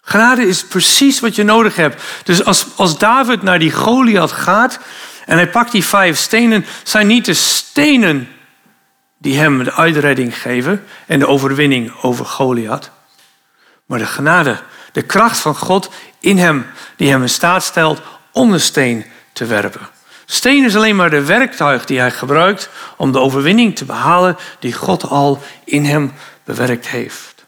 Genade 0.01 0.46
is 0.46 0.64
precies 0.64 1.20
wat 1.20 1.35
je 1.35 1.42
nodig 1.42 1.77
hebt. 1.77 2.03
Dus 2.25 2.44
als, 2.44 2.66
als 2.77 2.98
David 2.98 3.42
naar 3.42 3.59
die 3.59 3.72
Goliath 3.72 4.33
gaat 4.33 4.79
en 5.27 5.37
hij 5.37 5.51
pakt 5.51 5.72
die 5.72 5.85
vijf 5.85 6.18
stenen, 6.18 6.66
zijn 6.83 7.07
niet 7.07 7.25
de 7.25 7.35
stenen 7.35 8.29
die 9.18 9.38
hem 9.38 9.64
de 9.64 9.72
uitredding 9.72 10.38
geven 10.38 10.85
en 11.07 11.18
de 11.18 11.27
overwinning 11.27 11.92
over 12.03 12.25
Goliath, 12.25 12.90
maar 13.87 13.98
de 13.98 14.07
genade, 14.07 14.61
de 14.92 15.03
kracht 15.03 15.38
van 15.38 15.57
God 15.57 15.90
in 16.20 16.38
hem, 16.38 16.66
die 16.96 17.11
hem 17.11 17.22
in 17.22 17.29
staat 17.29 17.62
stelt 17.62 18.01
om 18.33 18.51
de 18.51 18.59
steen 18.59 19.05
te 19.33 19.44
werpen. 19.46 19.88
Steen 20.33 20.64
is 20.64 20.77
alleen 20.77 20.97
maar 20.97 21.11
de 21.11 21.25
werktuig 21.25 21.85
die 21.85 21.99
hij 21.99 22.11
gebruikt 22.11 22.68
om 22.97 23.12
de 23.12 23.18
overwinning 23.18 23.77
te 23.77 23.85
behalen 23.85 24.37
die 24.59 24.73
God 24.73 25.09
al 25.09 25.42
in 25.64 25.85
hem 25.85 26.12
bewerkt 26.45 26.88
heeft. 26.88 27.47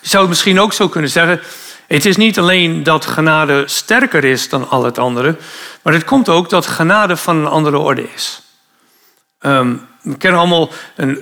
Je 0.00 0.08
zou 0.08 0.20
het 0.22 0.30
misschien 0.30 0.60
ook 0.60 0.72
zo 0.72 0.88
kunnen 0.88 1.10
zeggen, 1.10 1.40
het 1.86 2.04
is 2.04 2.16
niet 2.16 2.38
alleen 2.38 2.82
dat 2.82 3.06
genade 3.06 3.62
sterker 3.66 4.24
is 4.24 4.48
dan 4.48 4.68
al 4.68 4.84
het 4.84 4.98
andere, 4.98 5.36
maar 5.82 5.92
het 5.92 6.04
komt 6.04 6.28
ook 6.28 6.48
dat 6.48 6.66
genade 6.66 7.16
van 7.16 7.36
een 7.36 7.46
andere 7.46 7.78
orde 7.78 8.12
is. 8.14 8.42
Um, 9.40 9.86
we 10.02 10.16
kennen 10.16 10.40
allemaal 10.40 10.70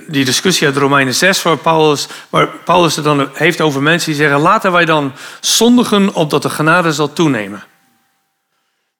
die 0.07 0.25
discussie 0.25 0.67
uit 0.67 0.77
Romeinen 0.77 1.15
6, 1.15 1.41
waar 1.41 1.57
Paulus, 1.57 2.07
waar 2.29 2.47
Paulus 2.47 2.95
het 2.95 3.05
dan 3.05 3.29
heeft 3.33 3.61
over 3.61 3.81
mensen 3.81 4.11
die 4.11 4.21
zeggen: 4.21 4.39
laten 4.39 4.71
wij 4.71 4.85
dan 4.85 5.13
zondigen 5.39 6.13
opdat 6.13 6.41
de 6.41 6.49
genade 6.49 6.93
zal 6.93 7.13
toenemen. 7.13 7.63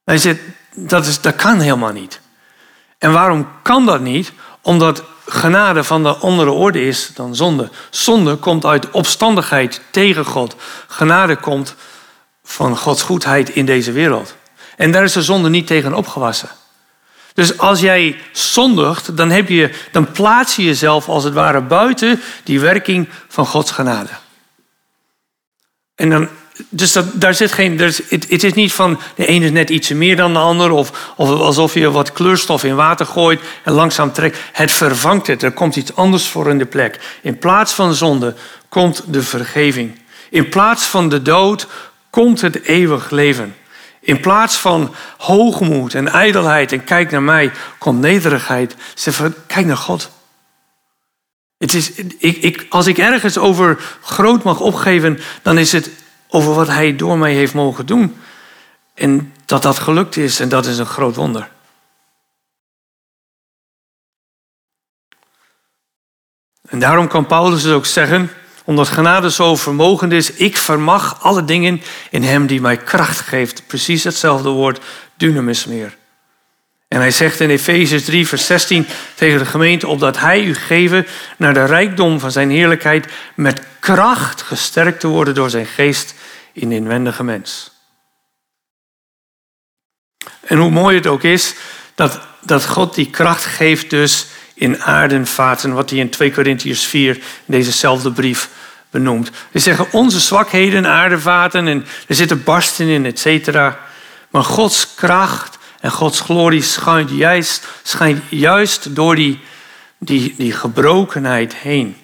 Hij 0.08 0.18
zegt, 0.18 0.40
dat, 0.76 1.06
is, 1.06 1.22
dat 1.22 1.36
kan 1.36 1.60
helemaal 1.60 1.92
niet. 1.92 2.20
En 2.98 3.12
waarom 3.12 3.48
kan 3.62 3.86
dat 3.86 4.02
niet? 4.02 4.32
Omdat 4.62 5.04
genade 5.26 5.84
van 5.84 6.04
de 6.04 6.16
andere 6.16 6.52
orde 6.52 6.86
is 6.86 7.12
dan 7.14 7.36
zonde. 7.36 7.70
Zonde 7.90 8.36
komt 8.36 8.66
uit 8.66 8.92
opstandigheid 8.92 9.82
tegen 9.92 10.26
God. 10.26 10.56
Genade 10.88 11.36
komt 11.36 11.76
van 12.44 12.78
Gods 12.78 13.02
goedheid 13.02 13.50
in 13.50 13.66
deze 13.66 13.92
wereld. 13.92 14.36
En 14.78 14.92
daar 14.92 15.04
is 15.04 15.14
de 15.14 15.22
zonde 15.22 15.50
niet 15.50 15.68
tegen 15.68 15.94
opgewassen. 15.94 16.50
Dus 17.34 17.58
als 17.58 17.80
jij 17.80 18.22
zondigt, 18.32 19.18
dan, 19.18 19.30
heb 19.30 19.50
je, 19.50 19.74
dan 19.92 20.12
plaats 20.12 20.56
je 20.56 20.64
jezelf 20.64 21.08
als 21.10 21.24
het 21.24 21.34
ware 21.34 21.62
buiten 21.62 22.22
die 22.44 22.60
werking 22.60 23.10
van 23.28 23.46
Gods 23.46 23.72
genade. 23.72 24.12
En 25.96 26.10
dan, 26.10 26.30
dus 26.70 26.98
daar 27.14 27.34
zit 27.34 27.52
geen. 27.52 27.80
Het, 27.80 28.44
is 28.44 28.54
niet 28.54 28.74
van 28.74 29.00
de 29.16 29.26
ene 29.26 29.46
is 29.46 29.52
net 29.52 29.70
iets 29.70 29.90
meer 29.90 30.16
dan 30.16 30.34
de 30.34 30.40
ander. 30.40 30.72
Of, 30.72 31.14
of 31.16 31.30
alsof 31.30 31.74
je 31.74 31.92
wat 31.92 32.12
kleurstof 32.12 32.64
in 32.64 32.76
water 32.76 33.06
gooit 33.06 33.42
en 33.64 33.74
langzaam 33.74 34.14
trekt. 34.14 34.38
Het 34.52 34.72
vervangt 34.72 35.28
het. 35.28 35.44
Er 35.44 35.52
komt 35.52 35.76
iets 35.76 35.96
anders 35.96 36.28
voor 36.28 36.50
in 36.50 36.58
de 36.58 36.66
plek. 36.66 37.00
In 37.22 37.38
plaats 37.38 37.74
van 37.74 37.94
zonde 37.94 38.36
komt 38.70 39.04
de 39.08 39.24
vergeving. 39.24 40.00
In 40.30 40.50
plaats 40.50 40.86
van 40.86 41.10
de 41.10 41.22
dood 41.22 41.68
komt 42.10 42.42
het 42.42 42.64
eeuwig 42.64 43.10
leven. 43.10 43.56
In 44.00 44.20
plaats 44.20 44.56
van 44.58 44.96
hoogmoed 45.18 45.94
en 45.94 46.08
ijdelheid 46.08 46.72
en 46.72 46.84
kijk 46.84 47.12
naar 47.12 47.24
mij, 47.24 47.52
komt 47.78 48.00
nederigheid. 48.00 48.76
Van, 48.96 49.34
kijk 49.48 49.66
naar 49.66 49.78
God. 49.78 50.10
Het 51.58 51.74
is, 51.74 51.92
ik, 52.18 52.66
als 52.70 52.88
ik 52.88 52.98
ergens 52.98 53.38
over 53.38 53.80
groot 54.02 54.44
mag 54.44 54.60
opgeven, 54.60 55.20
dan 55.42 55.58
is 55.58 55.72
het 55.72 55.90
over 56.28 56.54
wat 56.54 56.68
Hij 56.68 56.96
door 56.96 57.18
mij 57.18 57.34
heeft 57.34 57.54
mogen 57.54 57.86
doen. 57.86 58.18
En 58.94 59.34
dat 59.46 59.62
dat 59.62 59.80
gelukt 59.80 60.18
is 60.18 60.40
en 60.40 60.50
dat 60.50 60.66
is 60.66 60.78
een 60.78 60.86
groot 60.86 61.16
wonder. 61.16 61.50
En 66.68 66.80
daarom 66.80 67.08
kan 67.08 67.26
Paulus 67.26 67.64
dus 67.64 67.72
ook 67.72 67.86
zeggen, 67.86 68.30
omdat 68.64 68.88
genade 68.88 69.32
zo 69.32 69.56
vermogend 69.56 70.12
is, 70.12 70.32
ik 70.32 70.58
vermag 70.58 71.24
alle 71.24 71.46
dingen 71.46 71.82
in 72.10 72.24
hem 72.24 72.48
die 72.48 72.62
mij 72.62 72.78
kracht 72.78 73.20
geeft. 73.20 73.68
Precies 73.68 74.04
hetzelfde 74.04 74.50
woord, 74.50 74.86
dunamis 75.18 75.66
meer. 75.66 75.98
En 76.88 77.00
hij 77.00 77.12
zegt 77.12 77.40
in 77.40 77.50
Efezes 77.50 78.06
3, 78.06 78.28
vers 78.28 78.46
16 78.46 78.88
tegen 79.16 79.40
de 79.40 79.46
gemeente, 79.46 79.88
opdat 79.88 80.20
hij 80.20 80.44
u 80.44 80.56
geven 80.56 81.08
naar 81.38 81.54
de 81.54 81.66
rijkdom 81.66 82.20
van 82.20 82.32
zijn 82.32 82.50
heerlijkheid, 82.50 83.08
met 83.36 83.62
kracht 83.80 84.42
gesterkt 84.42 85.00
te 85.00 85.08
worden 85.08 85.36
door 85.36 85.50
zijn 85.50 85.66
geest 85.66 86.16
in 86.54 86.70
de 86.70 86.76
inwendige 86.76 87.24
mens. 87.24 87.72
En 90.42 90.58
hoe 90.58 90.70
mooi 90.70 90.96
het 90.96 91.08
ook 91.08 91.24
is, 91.24 91.56
dat, 91.96 92.20
dat 92.42 92.66
God 92.66 92.96
die 92.96 93.10
kracht 93.10 93.46
geeft 93.46 93.90
dus 93.90 94.28
in 94.54 94.82
aardenvaten, 94.84 95.74
wat 95.74 95.90
hij 95.90 96.00
in 96.00 96.10
2 96.10 96.32
Corinthians 96.32 96.86
4, 96.86 97.16
in 97.16 97.24
dezezelfde 97.46 98.12
brief, 98.12 98.50
benoemt. 98.90 99.32
We 99.52 99.60
zeggen 99.60 99.88
onze 99.92 100.20
zwakheden, 100.20 100.88
aardevaten 100.88 101.68
en 101.68 101.86
er 102.08 102.16
zitten 102.16 102.44
barsten 102.44 102.88
in, 102.88 103.06
et 103.06 103.20
cetera. 103.20 103.80
Maar 104.30 104.44
Gods 104.44 104.94
kracht 104.96 105.57
en 105.80 105.92
Gods 105.92 106.20
glorie 106.20 106.62
schijnt 106.62 107.10
juist, 107.10 107.68
schijnt 107.84 108.24
juist 108.30 108.96
door 108.96 109.16
die, 109.16 109.40
die, 109.98 110.34
die 110.38 110.52
gebrokenheid 110.52 111.56
heen. 111.56 111.98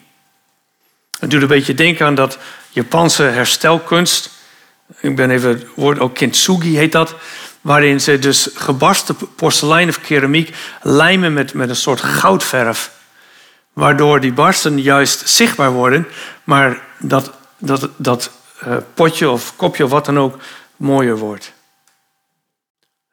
Het 1.20 1.32
doet 1.32 1.42
een 1.42 1.48
beetje 1.48 1.74
denken 1.74 2.06
aan 2.06 2.16
dat 2.16 2.38
Japanse 2.70 3.24
herstelkunst. 3.24 4.30
Ik 5.00 5.16
ben 5.16 5.32
even 5.32 5.50
het 5.50 5.66
woord, 5.76 6.00
ook 6.00 6.16
kintsugi 6.16 6.78
heet 6.78 6.92
dat. 6.92 7.16
Waarin 7.62 8.02
ze 8.02 8.20
dus 8.20 8.50
gebarsten 8.54 9.16
porselein 9.36 9.90
of 9.90 10.02
keramiek 10.02 10.56
lijmen 10.82 11.34
met, 11.34 11.54
met 11.54 11.70
een 11.70 11.76
soort 11.76 12.02
goudverf. 12.02 12.92
Waardoor 13.74 14.20
die 14.20 14.34
barsten 14.34 14.82
juist 14.82 15.30
zichtbaar 15.30 15.72
worden, 15.72 16.08
maar 16.44 16.82
dat, 17.00 17.32
dat, 17.58 17.90
dat 17.98 18.32
uh, 18.68 18.78
potje 18.94 19.30
of 19.30 19.56
kopje 19.56 19.84
of 19.84 19.90
wat 19.90 20.06
dan 20.06 20.20
ook 20.20 20.38
mooier 20.76 21.18
wordt. 21.18 21.53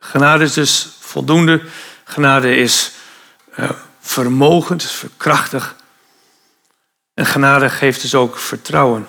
Genade 0.01 0.45
is 0.45 0.53
dus 0.53 0.89
voldoende. 0.99 1.63
Genade 2.05 2.57
is 2.57 2.93
uh, 3.59 3.71
vermogend, 4.01 4.83
is 4.83 4.93
verkrachtig. 4.93 5.77
En 7.15 7.27
genade 7.27 7.71
geeft 7.71 8.01
dus 8.01 8.15
ook 8.15 8.39
vertrouwen. 8.39 9.07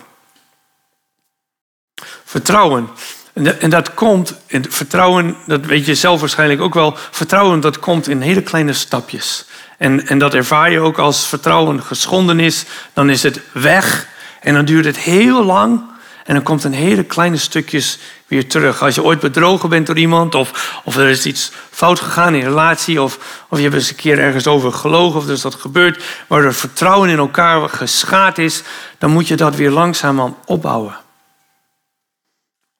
Vertrouwen. 2.24 2.90
En 3.34 3.70
dat 3.70 3.94
komt, 3.94 4.36
en 4.48 4.72
vertrouwen, 4.72 5.38
dat 5.46 5.66
weet 5.66 5.86
je 5.86 5.96
zelf 5.96 6.20
waarschijnlijk 6.20 6.62
ook 6.62 6.74
wel, 6.74 6.98
vertrouwen 7.12 7.60
dat 7.60 7.80
komt 7.80 8.08
in 8.08 8.22
hele 8.22 8.42
kleine 8.42 8.74
stapjes. 8.74 9.46
En, 9.78 10.08
en 10.08 10.20
dat 10.20 10.34
ervaar 10.34 10.72
je 10.72 10.80
ook 10.80 10.98
als 10.98 11.28
vertrouwen 11.28 11.84
geschonden 11.84 12.40
is, 12.40 12.66
dan 12.94 13.10
is 13.10 13.24
het 13.24 13.42
weg 13.54 14.08
en 14.40 14.54
dan 14.54 14.66
duurt 14.66 14.86
het 14.86 14.98
heel 14.98 15.46
lang 15.46 15.91
en 16.24 16.34
dan 16.34 16.44
komt 16.44 16.64
een 16.64 16.74
hele 16.74 17.04
kleine 17.04 17.38
stukjes 17.38 18.00
weer 18.28 18.50
terug. 18.50 18.82
Als 18.82 18.96
je 18.96 19.04
ooit 19.04 19.20
bedrogen 19.20 19.70
bent 19.70 19.88
door 19.88 19.98
iemand 19.98 20.36
of, 20.36 20.80
of 20.84 20.96
er 20.96 21.10
is 21.10 21.26
iets 21.26 21.52
fout 21.70 22.00
gegaan 22.00 22.36
in 22.36 22.44
relatie 22.44 23.02
of, 23.02 23.46
of 23.50 23.58
je 23.58 23.64
hebt 23.64 23.76
eens 23.76 23.90
een 23.90 23.96
keer 23.96 24.20
ergens 24.20 24.48
over 24.48 24.74
gelogen 24.74 25.20
of 25.20 25.30
is 25.30 25.42
dat 25.42 25.56
gebeurd, 25.56 26.04
waardoor 26.28 26.54
vertrouwen 26.54 27.10
in 27.10 27.18
elkaar 27.18 27.70
geschaad 27.70 28.38
is, 28.38 28.64
dan 28.98 29.12
moet 29.12 29.28
je 29.28 29.36
dat 29.36 29.56
weer 29.56 29.72
langzaamaan 29.72 30.38
opbouwen. 30.46 30.96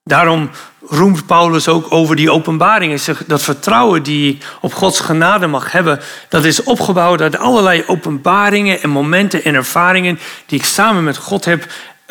Daarom 0.04 0.50
roemt 0.88 1.26
Paulus 1.26 1.68
ook 1.68 1.92
over 1.92 2.16
die 2.16 2.32
openbaring. 2.32 3.02
Dat 3.28 3.42
vertrouwen 3.42 4.04
die 4.04 4.38
op 4.62 4.74
Gods 4.74 5.00
genade 5.00 5.48
mag 5.48 5.72
hebben, 5.72 6.00
dat 6.30 6.46
is 6.46 6.64
opgebouwd 6.64 7.22
uit 7.22 7.38
allerlei 7.38 7.84
openbaringen 7.88 8.82
en 8.82 8.90
momenten 8.90 9.44
en 9.44 9.56
ervaringen 9.56 10.20
die 10.46 10.60
ik 10.60 10.66
samen 10.66 11.04
met 11.04 11.18
God 11.18 11.46
heb 11.46 11.66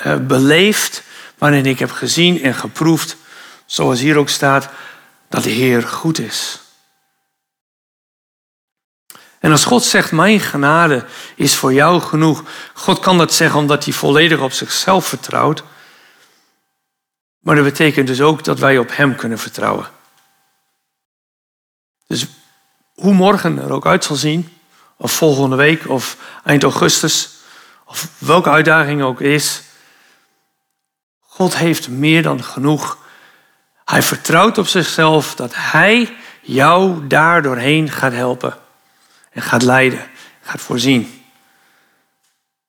uh, 0.07 0.17
beleefd, 0.17 1.03
waarin 1.41 1.67
ik 1.67 1.79
heb 1.79 1.91
gezien 1.91 2.43
en 2.43 2.55
geproefd, 2.55 3.17
zoals 3.67 4.01
hier 4.01 4.17
ook 4.17 4.29
staat, 4.29 4.69
dat 5.29 5.43
de 5.43 5.51
Heer 5.51 5.83
goed 5.83 6.19
is. 6.19 6.61
En 9.39 9.51
als 9.51 9.65
God 9.65 9.85
zegt, 9.85 10.13
mijn 10.13 10.41
genade 10.41 11.05
is 11.35 11.55
voor 11.55 11.73
jou 11.73 12.01
genoeg, 12.01 12.45
God 12.75 12.99
kan 12.99 13.19
dat 13.19 13.35
zeggen 13.35 13.59
omdat 13.59 13.85
hij 13.85 13.93
volledig 13.93 14.41
op 14.41 14.53
zichzelf 14.53 15.07
vertrouwt. 15.07 15.63
Maar 17.39 17.55
dat 17.55 17.65
betekent 17.65 18.07
dus 18.07 18.21
ook 18.21 18.45
dat 18.45 18.59
wij 18.59 18.79
op 18.79 18.97
Hem 18.97 19.17
kunnen 19.17 19.39
vertrouwen. 19.39 19.89
Dus 22.07 22.27
hoe 22.95 23.15
morgen 23.15 23.59
er 23.59 23.73
ook 23.73 23.87
uit 23.87 24.05
zal 24.05 24.17
zien, 24.17 24.57
of 24.97 25.13
volgende 25.13 25.57
week 25.57 25.89
of 25.89 26.17
eind 26.45 26.63
augustus, 26.63 27.31
of 27.85 28.09
welke 28.19 28.51
uitdaging 28.51 29.03
ook 29.03 29.21
is, 29.21 29.63
God 31.41 31.57
heeft 31.57 31.89
meer 31.89 32.23
dan 32.23 32.45
genoeg. 32.45 32.99
Hij 33.85 34.03
vertrouwt 34.03 34.59
op 34.59 34.67
zichzelf 34.67 35.35
dat 35.35 35.51
Hij 35.55 36.17
jou 36.41 37.07
daar 37.07 37.43
doorheen 37.43 37.91
gaat 37.91 38.13
helpen 38.13 38.57
en 39.31 39.43
gaat 39.43 39.63
leiden, 39.63 40.07
gaat 40.41 40.61
voorzien. 40.61 41.23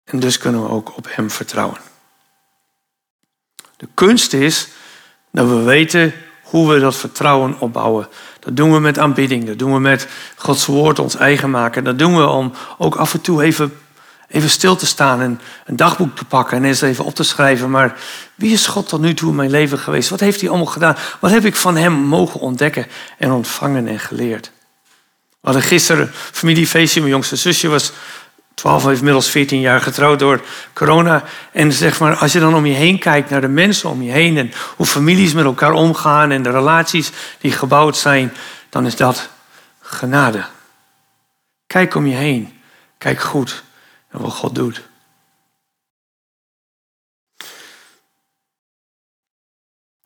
En 0.03 0.19
dus 0.19 0.37
kunnen 0.37 0.63
we 0.63 0.69
ook 0.69 0.97
op 0.97 1.07
Hem 1.09 1.31
vertrouwen. 1.31 1.77
De 3.77 3.87
kunst 3.93 4.33
is 4.33 4.67
dat 5.31 5.47
we 5.47 5.61
weten 5.61 6.13
hoe 6.41 6.73
we 6.73 6.79
dat 6.79 6.95
vertrouwen 6.95 7.59
opbouwen. 7.59 8.07
Dat 8.39 8.55
doen 8.55 8.73
we 8.73 8.79
met 8.79 8.99
aanbidding, 8.99 9.45
dat 9.45 9.59
doen 9.59 9.73
we 9.73 9.79
met 9.79 10.07
Gods 10.35 10.65
woord 10.65 10.99
ons 10.99 11.15
eigen 11.15 11.49
maken. 11.49 11.83
Dat 11.83 11.99
doen 11.99 12.15
we 12.15 12.27
om 12.27 12.53
ook 12.77 12.95
af 12.95 13.13
en 13.13 13.21
toe 13.21 13.43
even, 13.43 13.80
even 14.31 14.49
stil 14.49 14.75
te 14.75 14.85
staan 14.85 15.21
en 15.21 15.41
een 15.65 15.75
dagboek 15.75 16.15
te 16.15 16.25
pakken 16.25 16.57
en 16.57 16.63
eens 16.63 16.81
even 16.81 17.05
op 17.05 17.15
te 17.15 17.23
schrijven. 17.23 17.69
Maar 17.69 17.95
wie 18.35 18.51
is 18.51 18.67
God 18.67 18.89
tot 18.89 19.01
nu 19.01 19.13
toe 19.13 19.29
in 19.29 19.35
mijn 19.35 19.49
leven 19.49 19.77
geweest? 19.77 20.09
Wat 20.09 20.19
heeft 20.19 20.39
hij 20.39 20.49
allemaal 20.49 20.67
gedaan? 20.67 20.97
Wat 21.19 21.31
heb 21.31 21.45
ik 21.45 21.55
van 21.55 21.77
hem 21.77 21.93
mogen 21.93 22.39
ontdekken 22.39 22.87
en 23.17 23.31
ontvangen 23.31 23.87
en 23.87 23.99
geleerd? 23.99 24.51
We 25.29 25.47
hadden 25.47 25.61
gisteren 25.61 26.01
een 26.01 26.13
familiefeestje. 26.13 26.99
Mijn 26.99 27.11
jongste 27.11 27.35
zusje 27.35 27.67
was 27.67 27.91
12 28.53 28.83
heeft 28.83 28.97
inmiddels 28.97 29.29
14 29.29 29.59
jaar 29.59 29.81
getrouwd 29.81 30.19
door 30.19 30.41
corona. 30.73 31.23
En 31.51 31.71
zeg 31.71 31.99
maar, 31.99 32.15
als 32.15 32.31
je 32.31 32.39
dan 32.39 32.55
om 32.55 32.65
je 32.65 32.73
heen 32.73 32.99
kijkt 32.99 33.29
naar 33.29 33.41
de 33.41 33.47
mensen 33.47 33.89
om 33.89 34.01
je 34.01 34.11
heen 34.11 34.37
en 34.37 34.51
hoe 34.75 34.85
families 34.85 35.33
met 35.33 35.45
elkaar 35.45 35.71
omgaan 35.71 36.31
en 36.31 36.43
de 36.43 36.51
relaties 36.51 37.11
die 37.39 37.51
gebouwd 37.51 37.97
zijn, 37.97 38.33
dan 38.69 38.85
is 38.85 38.95
dat 38.95 39.29
genade. 39.81 40.45
Kijk 41.67 41.95
om 41.95 42.07
je 42.07 42.15
heen. 42.15 42.61
Kijk 42.97 43.21
goed 43.21 43.63
naar 44.11 44.21
wat 44.21 44.33
God 44.33 44.55
doet. 44.55 44.89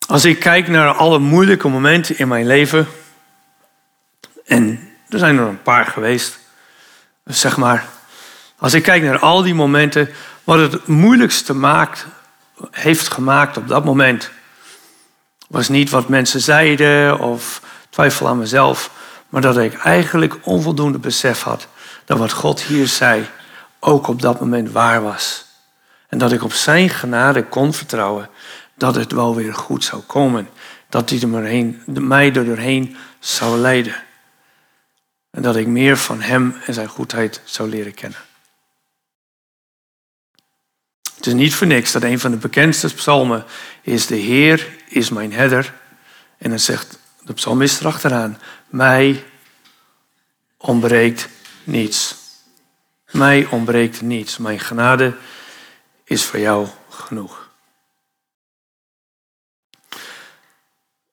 Als 0.07 0.25
ik 0.25 0.39
kijk 0.39 0.67
naar 0.67 0.93
alle 0.93 1.19
moeilijke 1.19 1.67
momenten 1.67 2.17
in 2.17 2.27
mijn 2.27 2.47
leven, 2.47 2.87
en 4.45 4.89
er 5.09 5.19
zijn 5.19 5.37
er 5.37 5.47
een 5.47 5.61
paar 5.61 5.85
geweest, 5.85 6.39
zeg 7.23 7.57
maar 7.57 7.93
als 8.57 8.73
ik 8.73 8.83
kijk 8.83 9.03
naar 9.03 9.19
al 9.19 9.41
die 9.41 9.53
momenten, 9.53 10.09
wat 10.43 10.59
het 10.59 10.87
moeilijkste 10.87 11.53
maakt, 11.53 12.05
heeft 12.71 13.07
gemaakt 13.07 13.57
op 13.57 13.67
dat 13.67 13.85
moment, 13.85 14.29
was 15.47 15.69
niet 15.69 15.89
wat 15.89 16.09
mensen 16.09 16.41
zeiden 16.41 17.19
of 17.19 17.61
twijfel 17.89 18.27
aan 18.27 18.37
mezelf, 18.37 18.91
maar 19.29 19.41
dat 19.41 19.57
ik 19.57 19.73
eigenlijk 19.73 20.35
onvoldoende 20.41 20.97
besef 20.97 21.41
had 21.41 21.67
dat 22.05 22.17
wat 22.17 22.31
God 22.31 22.61
hier 22.61 22.87
zei 22.87 23.27
ook 23.85 24.07
op 24.07 24.21
dat 24.21 24.39
moment 24.39 24.71
waar 24.71 25.01
was. 25.01 25.45
En 26.07 26.17
dat 26.17 26.31
ik 26.31 26.43
op 26.43 26.53
zijn 26.53 26.89
genade 26.89 27.45
kon 27.45 27.73
vertrouwen 27.73 28.29
dat 28.75 28.95
het 28.95 29.11
wel 29.11 29.35
weer 29.35 29.53
goed 29.53 29.83
zou 29.83 30.01
komen. 30.01 30.49
Dat 30.89 31.09
hij 31.09 31.21
er 31.21 32.03
mij 32.03 32.33
er 32.33 32.45
doorheen 32.45 32.95
zou 33.19 33.57
leiden. 33.57 33.95
En 35.31 35.41
dat 35.41 35.55
ik 35.55 35.67
meer 35.67 35.97
van 35.97 36.21
Hem 36.21 36.55
en 36.65 36.73
Zijn 36.73 36.87
goedheid 36.87 37.41
zou 37.43 37.69
leren 37.69 37.93
kennen. 37.93 38.19
Het 41.15 41.25
is 41.25 41.33
niet 41.33 41.53
voor 41.53 41.67
niks 41.67 41.91
dat 41.91 42.03
een 42.03 42.19
van 42.19 42.31
de 42.31 42.37
bekendste 42.37 42.93
psalmen 42.93 43.45
is: 43.81 44.07
De 44.07 44.15
Heer 44.15 44.67
is 44.87 45.09
mijn 45.09 45.33
herder. 45.33 45.73
En 46.37 46.49
dan 46.49 46.59
zegt 46.59 46.99
de 47.21 47.33
psalmist 47.33 47.79
erachteraan: 47.79 48.39
Mij 48.67 49.23
ontbreekt 50.57 51.29
niets. 51.63 52.24
Mij 53.15 53.47
ontbreekt 53.49 54.01
niets. 54.01 54.37
Mijn 54.37 54.59
genade 54.59 55.13
is 56.03 56.23
voor 56.23 56.39
jou 56.39 56.67
genoeg. 56.89 57.49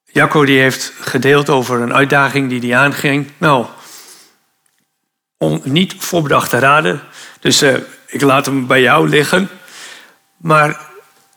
Jacco 0.05 0.45
die 0.45 0.61
heeft 0.61 0.93
gedeeld 1.01 1.49
over 1.49 1.81
een 1.81 1.95
uitdaging 1.95 2.49
die 2.49 2.71
hij 2.71 2.79
aanging. 2.79 3.31
Nou, 3.39 3.67
om 5.37 5.61
niet 5.65 5.95
voorbedachte 5.99 6.59
raden. 6.59 7.01
Dus 7.41 7.63
uh, 7.63 7.77
ik 8.07 8.21
laat 8.21 8.47
hem 8.47 8.67
bij 8.67 8.81
jou 8.81 9.09
liggen. 9.09 9.49
Maar 10.37 10.81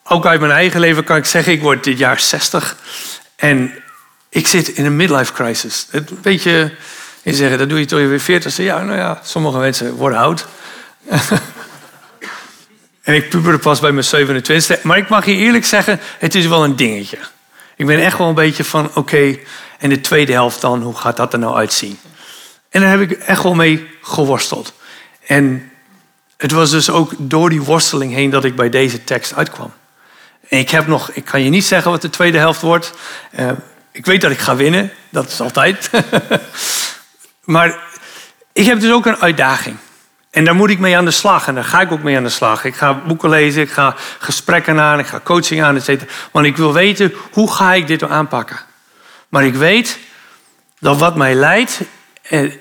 ook 0.04 0.26
uit 0.26 0.40
mijn 0.40 0.52
eigen 0.52 0.80
leven 0.80 1.04
kan 1.04 1.18
ik 1.18 1.26
zeggen, 1.26 1.54
ik 1.54 1.62
word 1.62 1.84
dit 1.84 1.98
jaar 1.98 2.20
60. 2.20 2.78
En 3.36 3.84
ik 4.30 4.48
zit 4.48 4.68
in 4.68 4.86
een 4.86 4.96
midlife 4.96 5.34
crisis. 5.34 5.88
Het 5.90 6.22
weet 6.22 6.42
je 7.32 7.38
zeggen, 7.38 7.58
dat 7.58 7.70
doe 7.70 7.80
je 7.80 7.86
tot 7.86 8.00
je 8.00 8.08
weer 8.08 8.20
40. 8.20 8.58
Ja, 8.58 8.84
nou 8.84 8.98
ja, 8.98 9.20
sommige 9.24 9.58
mensen 9.58 9.94
worden 9.94 10.18
oud. 10.18 10.46
en 13.04 13.14
ik 13.16 13.30
puberde 13.30 13.58
pas 13.58 13.80
bij 13.80 13.92
mijn 13.92 14.04
27 14.04 14.84
Maar 14.84 14.98
ik 14.98 15.10
mag 15.10 15.26
je 15.26 15.36
eerlijk 15.36 15.66
zeggen, 15.66 16.00
het 16.20 16.36
is 16.36 16.48
wel 16.48 16.64
een 16.64 16.76
dingetje. 16.76 17.18
Ik 17.76 17.86
ben 17.86 18.00
echt 18.00 18.18
wel 18.18 18.28
een 18.28 18.34
beetje 18.34 18.64
van, 18.64 18.92
oké, 18.96 19.38
en 19.80 19.90
de 19.90 20.02
tweede 20.02 20.32
helft 20.32 20.62
dan, 20.62 20.82
hoe 20.82 20.96
gaat 20.96 21.18
dat 21.18 21.34
er 21.34 21.40
nou 21.40 21.56
uitzien? 21.56 22.00
En 22.70 22.82
daar 22.82 22.90
heb 22.90 23.00
ik 23.00 23.12
echt 23.12 23.44
wel 23.44 23.56
mee 23.56 23.88
geworsteld. 24.02 24.74
En 25.26 25.72
het 26.38 26.52
was 26.52 26.70
dus 26.70 26.90
ook 26.90 27.12
door 27.18 27.50
die 27.50 27.62
worsteling 27.62 28.14
heen 28.14 28.30
dat 28.30 28.44
ik 28.44 28.56
bij 28.56 28.70
deze 28.70 29.04
tekst 29.04 29.36
uitkwam. 29.36 29.74
En 30.50 30.60
ik 30.60 30.70
heb 30.70 30.88
nog, 30.88 31.12
ik 31.12 31.26
kan 31.26 31.42
je 31.42 31.50
niet 31.50 31.66
zeggen 31.66 31.92
wat 31.92 32.02
de 32.02 32.10
tweede 32.10 32.38
helft 32.38 32.62
wordt. 32.62 32.94
Uh, 33.40 33.52
ik 33.92 34.06
weet 34.06 34.22
dat 34.22 34.32
ik 34.32 34.40
ga 34.40 34.56
winnen, 34.56 34.92
dat 35.10 35.28
is 35.28 35.42
altijd. 35.42 35.90
maar 37.46 37.80
ik 38.54 38.66
heb 38.66 38.80
dus 38.80 38.92
ook 38.92 39.06
een 39.06 39.22
uitdaging. 39.22 39.78
En 40.36 40.46
daar 40.46 40.56
moet 40.56 40.70
ik 40.70 40.80
mee 40.80 40.98
aan 40.98 41.06
de 41.06 41.12
slag. 41.12 41.48
En 41.48 41.56
daar 41.56 41.64
ga 41.64 41.82
ik 41.82 41.92
ook 41.92 42.04
mee 42.04 42.18
aan 42.18 42.24
de 42.24 42.30
slag. 42.30 42.64
Ik 42.64 42.76
ga 42.76 42.94
boeken 42.94 43.30
lezen, 43.30 43.62
ik 43.62 43.72
ga 43.72 43.96
gesprekken 44.20 44.80
aan, 44.80 45.00
ik 45.00 45.06
ga 45.06 45.20
coaching 45.24 45.64
aan, 45.64 45.76
etc. 45.76 46.04
Want 46.32 46.46
ik 46.46 46.58
wil 46.58 46.74
weten, 46.74 47.14
hoe 47.32 47.54
ga 47.54 47.74
ik 47.74 47.88
dit 47.88 48.04
aanpakken? 48.04 48.60
Maar 49.30 49.46
ik 49.46 49.56
weet 49.56 50.00
dat 50.80 50.98
wat 50.98 51.16
mij 51.16 51.34
leidt, 51.34 51.82
eh, 52.22 52.52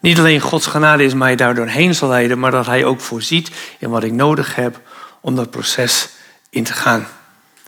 niet 0.00 0.18
alleen 0.18 0.40
Gods 0.40 0.66
genade 0.66 1.04
is 1.04 1.14
mij 1.14 1.36
daar 1.36 1.54
doorheen 1.54 1.94
zal 1.94 2.08
leiden, 2.08 2.38
maar 2.38 2.50
dat 2.50 2.66
Hij 2.66 2.84
ook 2.84 3.00
voorziet 3.00 3.50
in 3.78 3.90
wat 3.90 4.04
ik 4.04 4.12
nodig 4.12 4.54
heb 4.54 4.80
om 5.20 5.36
dat 5.36 5.50
proces 5.50 6.08
in 6.50 6.64
te 6.64 6.72
gaan. 6.72 7.06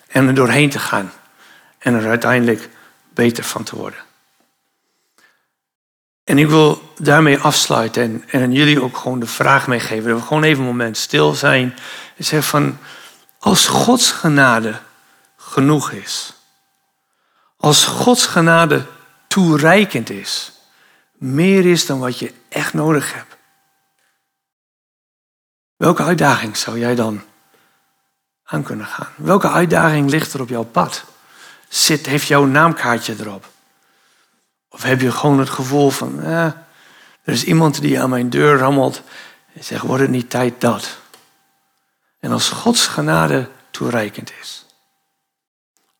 En 0.08 0.26
er 0.26 0.34
doorheen 0.34 0.70
te 0.70 0.78
gaan. 0.78 1.12
En 1.78 1.94
er 1.94 2.08
uiteindelijk 2.08 2.68
beter 3.14 3.44
van 3.44 3.62
te 3.62 3.76
worden. 3.76 4.05
En 6.26 6.38
ik 6.38 6.48
wil 6.48 6.92
daarmee 6.98 7.38
afsluiten 7.38 8.02
en, 8.02 8.24
en 8.28 8.42
aan 8.42 8.52
jullie 8.52 8.82
ook 8.82 8.96
gewoon 8.96 9.18
de 9.18 9.26
vraag 9.26 9.66
meegeven. 9.66 10.10
Dat 10.10 10.20
we 10.20 10.26
gewoon 10.26 10.42
even 10.42 10.60
een 10.60 10.68
moment 10.68 10.96
stil 10.96 11.32
zijn. 11.34 11.74
En 12.16 12.24
zeggen 12.24 12.48
van, 12.48 12.78
als 13.38 13.66
Gods 13.66 14.10
genade 14.10 14.80
genoeg 15.36 15.90
is. 15.90 16.32
Als 17.56 17.84
Gods 17.84 18.26
genade 18.26 18.86
toereikend 19.28 20.10
is. 20.10 20.52
Meer 21.12 21.66
is 21.66 21.86
dan 21.86 21.98
wat 21.98 22.18
je 22.18 22.34
echt 22.48 22.74
nodig 22.74 23.14
hebt. 23.14 23.36
Welke 25.76 26.02
uitdaging 26.02 26.56
zou 26.56 26.78
jij 26.78 26.94
dan 26.94 27.22
aan 28.44 28.62
kunnen 28.62 28.86
gaan? 28.86 29.12
Welke 29.16 29.50
uitdaging 29.50 30.10
ligt 30.10 30.32
er 30.32 30.40
op 30.40 30.48
jouw 30.48 30.64
pad? 30.64 31.04
Zit, 31.68 32.06
heeft 32.06 32.26
jouw 32.26 32.44
naamkaartje 32.44 33.16
erop? 33.20 33.54
Of 34.76 34.82
heb 34.82 35.00
je 35.00 35.12
gewoon 35.12 35.38
het 35.38 35.50
gevoel 35.50 35.90
van, 35.90 36.22
eh, 36.22 36.44
er 37.22 37.32
is 37.32 37.44
iemand 37.44 37.80
die 37.80 38.00
aan 38.00 38.10
mijn 38.10 38.30
deur 38.30 38.58
rammelt 38.58 39.02
en 39.52 39.64
zegt, 39.64 39.82
wordt 39.82 40.02
het 40.02 40.10
niet 40.10 40.30
tijd 40.30 40.60
dat? 40.60 40.98
En 42.20 42.32
als 42.32 42.48
Gods 42.48 42.86
genade 42.86 43.48
toereikend 43.70 44.32
is, 44.40 44.66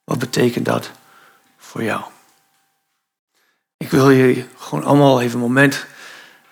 wat 0.04 0.18
betekent 0.18 0.64
dat 0.64 0.90
voor 1.58 1.82
jou? 1.82 2.02
Ik 3.76 3.90
wil 3.90 4.10
je 4.10 4.46
gewoon 4.58 4.84
allemaal 4.84 5.20
even 5.20 5.34
een 5.34 5.46
moment 5.46 5.86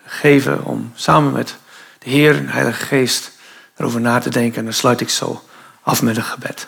geven 0.05 0.65
om 0.65 0.93
samen 0.95 1.33
met 1.33 1.57
de 1.99 2.11
Heer 2.11 2.37
en 2.37 2.49
Heilige 2.49 2.85
Geest 2.85 3.31
erover 3.77 4.01
na 4.01 4.19
te 4.19 4.31
denken. 4.31 4.59
En 4.59 4.65
dan 4.65 4.73
sluit 4.73 5.01
ik 5.01 5.09
zo 5.09 5.43
af 5.83 6.03
met 6.03 6.17
een 6.17 6.23
gebed. 6.23 6.67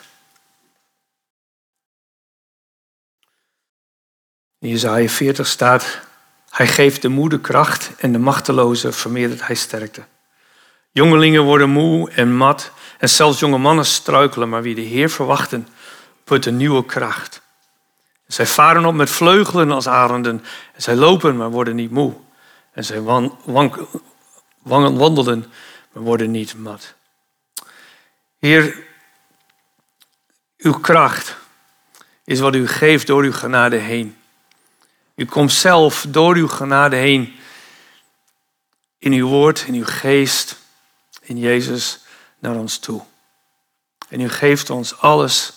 In 4.59 4.69
Jezaja 4.69 5.07
40 5.07 5.47
staat, 5.47 5.99
hij 6.49 6.67
geeft 6.67 7.01
de 7.01 7.07
moede 7.07 7.39
kracht 7.39 7.91
en 7.97 8.11
de 8.11 8.19
machteloze 8.19 8.91
vermeerdert 8.91 9.47
hij 9.47 9.55
sterkte. 9.55 10.05
Jongelingen 10.91 11.43
worden 11.43 11.69
moe 11.69 12.11
en 12.11 12.35
mat 12.35 12.71
en 12.97 13.09
zelfs 13.09 13.39
jonge 13.39 13.57
mannen 13.57 13.85
struikelen, 13.85 14.49
maar 14.49 14.61
wie 14.61 14.75
de 14.75 14.81
Heer 14.81 15.09
verwachten, 15.09 15.67
put 16.23 16.45
een 16.45 16.57
nieuwe 16.57 16.85
kracht. 16.85 17.41
Zij 18.27 18.45
varen 18.45 18.85
op 18.85 18.93
met 18.93 19.09
vleugelen 19.09 19.71
als 19.71 19.87
arenden 19.87 20.43
en 20.73 20.81
zij 20.81 20.95
lopen, 20.95 21.37
maar 21.37 21.49
worden 21.49 21.75
niet 21.75 21.91
moe. 21.91 22.13
En 22.71 22.83
zij 22.85 23.01
wandelen, 24.63 25.45
maar 25.91 26.03
worden 26.03 26.31
niet 26.31 26.57
mat. 26.57 26.93
Heer, 28.39 28.75
uw 30.57 30.79
kracht 30.79 31.37
is 32.23 32.39
wat 32.39 32.55
u 32.55 32.67
geeft 32.67 33.07
door 33.07 33.23
uw 33.23 33.33
genade 33.33 33.75
heen. 33.75 34.17
U 35.17 35.25
komt 35.25 35.51
zelf 35.51 36.05
door 36.09 36.35
uw 36.35 36.47
genade 36.47 36.95
heen 36.95 37.35
in 38.97 39.11
uw 39.11 39.27
woord, 39.27 39.63
in 39.67 39.73
uw 39.73 39.85
geest, 39.85 40.57
in 41.21 41.37
Jezus 41.37 41.99
naar 42.39 42.55
ons 42.55 42.77
toe. 42.77 43.01
En 44.09 44.19
u 44.19 44.29
geeft 44.29 44.69
ons 44.69 44.99
alles, 44.99 45.53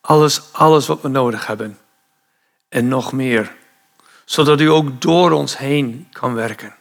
alles, 0.00 0.52
alles 0.52 0.86
wat 0.86 1.00
we 1.00 1.08
nodig 1.08 1.46
hebben. 1.46 1.78
En 2.68 2.88
nog 2.88 3.12
meer. 3.12 3.56
Zodat 4.24 4.60
u 4.60 4.70
ook 4.70 5.00
door 5.00 5.30
ons 5.30 5.58
heen 5.58 6.08
kan 6.12 6.34
werken. 6.34 6.74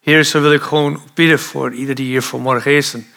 Heer, 0.00 0.24
zo 0.24 0.40
wil 0.40 0.52
ik 0.52 0.62
gewoon 0.62 1.02
bidden 1.14 1.38
voor 1.38 1.72
ieder 1.72 1.94
die 1.94 2.06
hier 2.06 2.22
vanmorgen 2.22 2.76
is. 2.76 2.94
En 2.94 3.12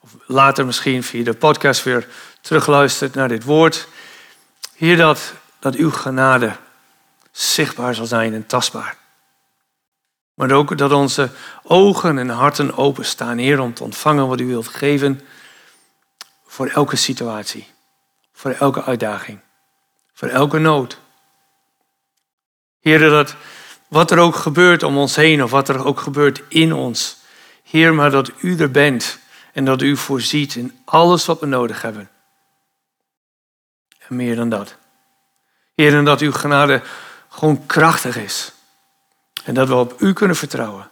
of 0.00 0.10
later 0.26 0.66
misschien 0.66 1.02
via 1.02 1.24
de 1.24 1.34
podcast 1.34 1.82
weer 1.82 2.08
terugluistert 2.40 3.14
naar 3.14 3.28
dit 3.28 3.44
woord. 3.44 3.88
Heer, 4.76 4.96
dat, 4.96 5.32
dat 5.58 5.74
uw 5.74 5.90
genade 5.90 6.56
zichtbaar 7.38 7.94
zal 7.94 8.06
zijn 8.06 8.34
en 8.34 8.46
tastbaar. 8.46 8.96
Maar 10.34 10.50
ook 10.50 10.78
dat 10.78 10.92
onze 10.92 11.30
ogen 11.62 12.18
en 12.18 12.28
harten 12.28 12.76
openstaan, 12.76 13.38
Heer, 13.38 13.60
om 13.60 13.74
te 13.74 13.84
ontvangen 13.84 14.28
wat 14.28 14.40
u 14.40 14.46
wilt 14.46 14.68
geven 14.68 15.20
voor 16.46 16.66
elke 16.66 16.96
situatie, 16.96 17.66
voor 18.32 18.50
elke 18.50 18.84
uitdaging, 18.84 19.38
voor 20.12 20.28
elke 20.28 20.58
nood. 20.58 20.98
Heer, 22.80 22.98
dat 22.98 23.34
wat 23.88 24.10
er 24.10 24.18
ook 24.18 24.36
gebeurt 24.36 24.82
om 24.82 24.98
ons 24.98 25.16
heen 25.16 25.42
of 25.42 25.50
wat 25.50 25.68
er 25.68 25.84
ook 25.84 26.00
gebeurt 26.00 26.42
in 26.48 26.72
ons, 26.72 27.16
Heer, 27.62 27.94
maar 27.94 28.10
dat 28.10 28.30
u 28.40 28.58
er 28.58 28.70
bent 28.70 29.18
en 29.52 29.64
dat 29.64 29.82
u 29.82 29.96
voorziet 29.96 30.54
in 30.54 30.80
alles 30.84 31.26
wat 31.26 31.40
we 31.40 31.46
nodig 31.46 31.82
hebben. 31.82 32.10
En 34.08 34.16
meer 34.16 34.36
dan 34.36 34.48
dat. 34.48 34.76
Heer, 35.74 36.04
dat 36.04 36.20
uw 36.20 36.32
genade 36.32 36.82
gewoon 37.38 37.66
krachtig 37.66 38.16
is. 38.16 38.52
En 39.44 39.54
dat 39.54 39.68
we 39.68 39.74
op 39.74 39.94
u 39.98 40.12
kunnen 40.12 40.36
vertrouwen. 40.36 40.90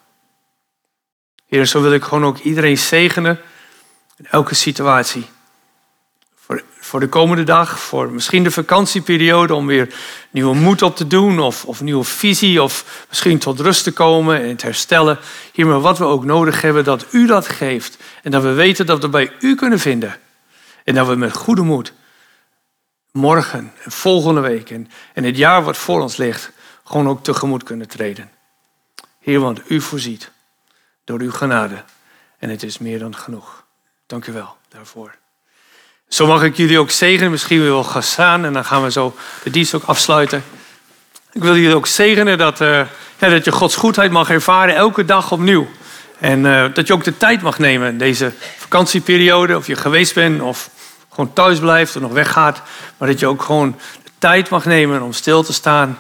Heer, 1.47 1.67
zo 1.67 1.83
wil 1.83 1.93
ik 1.93 2.03
gewoon 2.03 2.25
ook 2.25 2.39
iedereen 2.39 2.79
zegenen 2.79 3.41
in 4.17 4.27
elke 4.31 4.55
situatie. 4.55 5.27
Voor, 6.35 6.63
voor 6.81 7.01
de 7.01 7.09
komende 7.09 7.43
dag, 7.43 7.81
voor 7.81 8.11
misschien 8.11 8.43
de 8.43 8.51
vakantieperiode 8.51 9.55
om 9.55 9.67
weer 9.67 9.95
nieuwe 10.31 10.55
moed 10.55 10.83
op 10.83 10.97
te 10.97 11.07
doen 11.07 11.39
of, 11.39 11.65
of 11.65 11.81
nieuwe 11.81 12.05
visie 12.05 12.63
of 12.63 13.05
misschien 13.09 13.39
tot 13.39 13.61
rust 13.61 13.85
te 13.85 13.93
komen 13.93 14.43
en 14.43 14.57
te 14.57 14.67
herstellen. 14.67 15.19
Hier 15.53 15.67
maar 15.67 15.81
wat 15.81 15.99
we 15.99 16.05
ook 16.05 16.25
nodig 16.25 16.63
hebben, 16.63 16.85
dat 16.85 17.07
u 17.11 17.27
dat 17.27 17.49
geeft. 17.49 17.97
En 18.23 18.31
dat 18.31 18.43
we 18.43 18.53
weten 18.53 18.87
dat 18.87 19.03
we 19.03 19.09
bij 19.09 19.33
u 19.41 19.55
kunnen 19.55 19.79
vinden. 19.79 20.19
En 20.85 20.95
dat 20.95 21.07
we 21.07 21.15
met 21.15 21.33
goede 21.33 21.63
moed 21.63 21.93
morgen 23.17 23.73
en 23.85 23.91
volgende 23.91 24.41
week 24.41 24.71
en, 24.71 24.91
en 25.13 25.25
het 25.25 25.37
jaar 25.37 25.65
wat 25.65 25.77
voor 25.77 26.01
ons 26.01 26.17
ligt, 26.17 26.51
gewoon 26.85 27.09
ook 27.09 27.23
tegemoet 27.23 27.63
kunnen 27.63 27.89
treden. 27.89 28.31
Heer, 29.21 29.41
want 29.41 29.61
u 29.71 29.81
voorziet 29.81 30.31
door 31.05 31.21
uw 31.21 31.31
genade 31.31 31.85
en 32.39 32.49
het 32.49 32.63
is 32.63 32.79
meer 32.79 32.99
dan 32.99 33.17
genoeg. 33.17 33.65
Dank 34.07 34.27
u 34.27 34.33
wel 34.33 34.57
daarvoor. 34.69 35.15
Zo 36.09 36.27
mag 36.27 36.43
ik 36.43 36.57
jullie 36.57 36.79
ook 36.79 36.91
zegenen. 36.91 37.31
Misschien 37.31 37.61
wil 37.61 37.85
gaan 37.85 38.03
staan 38.03 38.45
en 38.45 38.53
dan 38.53 38.65
gaan 38.65 38.83
we 38.83 38.91
zo 38.91 39.15
de 39.43 39.51
dienst 39.51 39.75
ook 39.75 39.85
afsluiten. 39.85 40.45
Ik 41.33 41.43
wil 41.43 41.57
jullie 41.57 41.77
ook 41.77 41.87
zegenen 41.87 42.39
dat 42.39 42.61
uh, 42.61 42.69
ja, 43.19 43.29
dat 43.29 43.45
je 43.45 43.53
Gods 43.53 43.77
goedheid 43.77 44.11
mag 44.11 44.31
ervaren 44.31 44.75
elke 44.75 45.05
dag 45.05 45.33
opnieuw. 45.33 45.69
En 46.19 46.47
eh, 46.47 46.75
dat 46.75 46.87
je 46.87 46.93
ook 46.93 47.05
de 47.05 47.17
tijd 47.17 47.43
mag 47.43 47.59
nemen 47.59 47.99
deze 47.99 48.33
vakantieperiode, 48.57 49.57
of 49.57 49.67
je 49.67 49.77
geweest 49.77 50.15
bent 50.15 50.41
of 50.41 50.71
gewoon 51.17 51.33
thuis 51.33 51.59
blijft 51.59 51.97
of 51.97 52.03
nog 52.03 52.13
weggaat. 52.13 52.63
Maar 52.97 53.09
dat 53.09 53.21
je 53.21 53.27
ook 53.27 53.43
gewoon 53.43 53.77
de 54.05 54.11
tijd 54.19 54.49
mag 54.49 54.65
nemen 54.65 55.03
om 55.03 55.13
stil 55.13 55.43
te 55.43 55.53
staan 55.53 55.99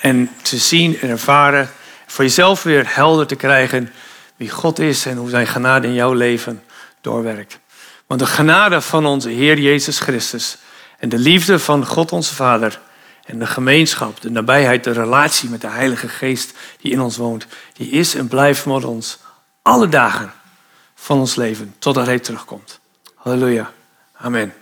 en 0.00 0.30
te 0.42 0.56
zien 0.56 1.00
en 1.00 1.08
ervaren. 1.08 1.70
Voor 2.06 2.24
jezelf 2.24 2.62
weer 2.62 2.84
helder 2.94 3.26
te 3.26 3.36
krijgen 3.36 3.92
wie 4.36 4.50
God 4.50 4.78
is 4.78 5.06
en 5.06 5.16
hoe 5.16 5.30
zijn 5.30 5.46
genade 5.46 5.86
in 5.86 5.94
jouw 5.94 6.12
leven 6.12 6.62
doorwerkt. 7.00 7.58
Want 8.06 8.20
de 8.20 8.26
genade 8.26 8.80
van 8.80 9.06
onze 9.06 9.28
Heer 9.28 9.58
Jezus 9.58 9.98
Christus 9.98 10.58
en 10.98 11.08
de 11.08 11.18
liefde 11.18 11.58
van 11.58 11.86
God 11.86 12.12
onze 12.12 12.34
Vader 12.34 12.80
en 13.24 13.38
de 13.38 13.46
gemeenschap, 13.46 14.20
de 14.20 14.30
nabijheid, 14.30 14.84
de 14.84 14.92
relatie 14.92 15.48
met 15.48 15.60
de 15.60 15.68
Heilige 15.68 16.08
Geest 16.08 16.54
die 16.80 16.92
in 16.92 17.00
ons 17.00 17.16
woont, 17.16 17.46
die 17.72 17.90
is 17.90 18.14
en 18.14 18.28
blijft 18.28 18.66
met 18.66 18.84
ons 18.84 19.18
alle 19.62 19.88
dagen 19.88 20.32
van 20.94 21.18
ons 21.18 21.34
leven 21.34 21.74
totdat 21.78 22.06
Hij 22.06 22.18
terugkomt. 22.18 22.80
Halleluja. 23.14 23.72
Amen. 24.24 24.52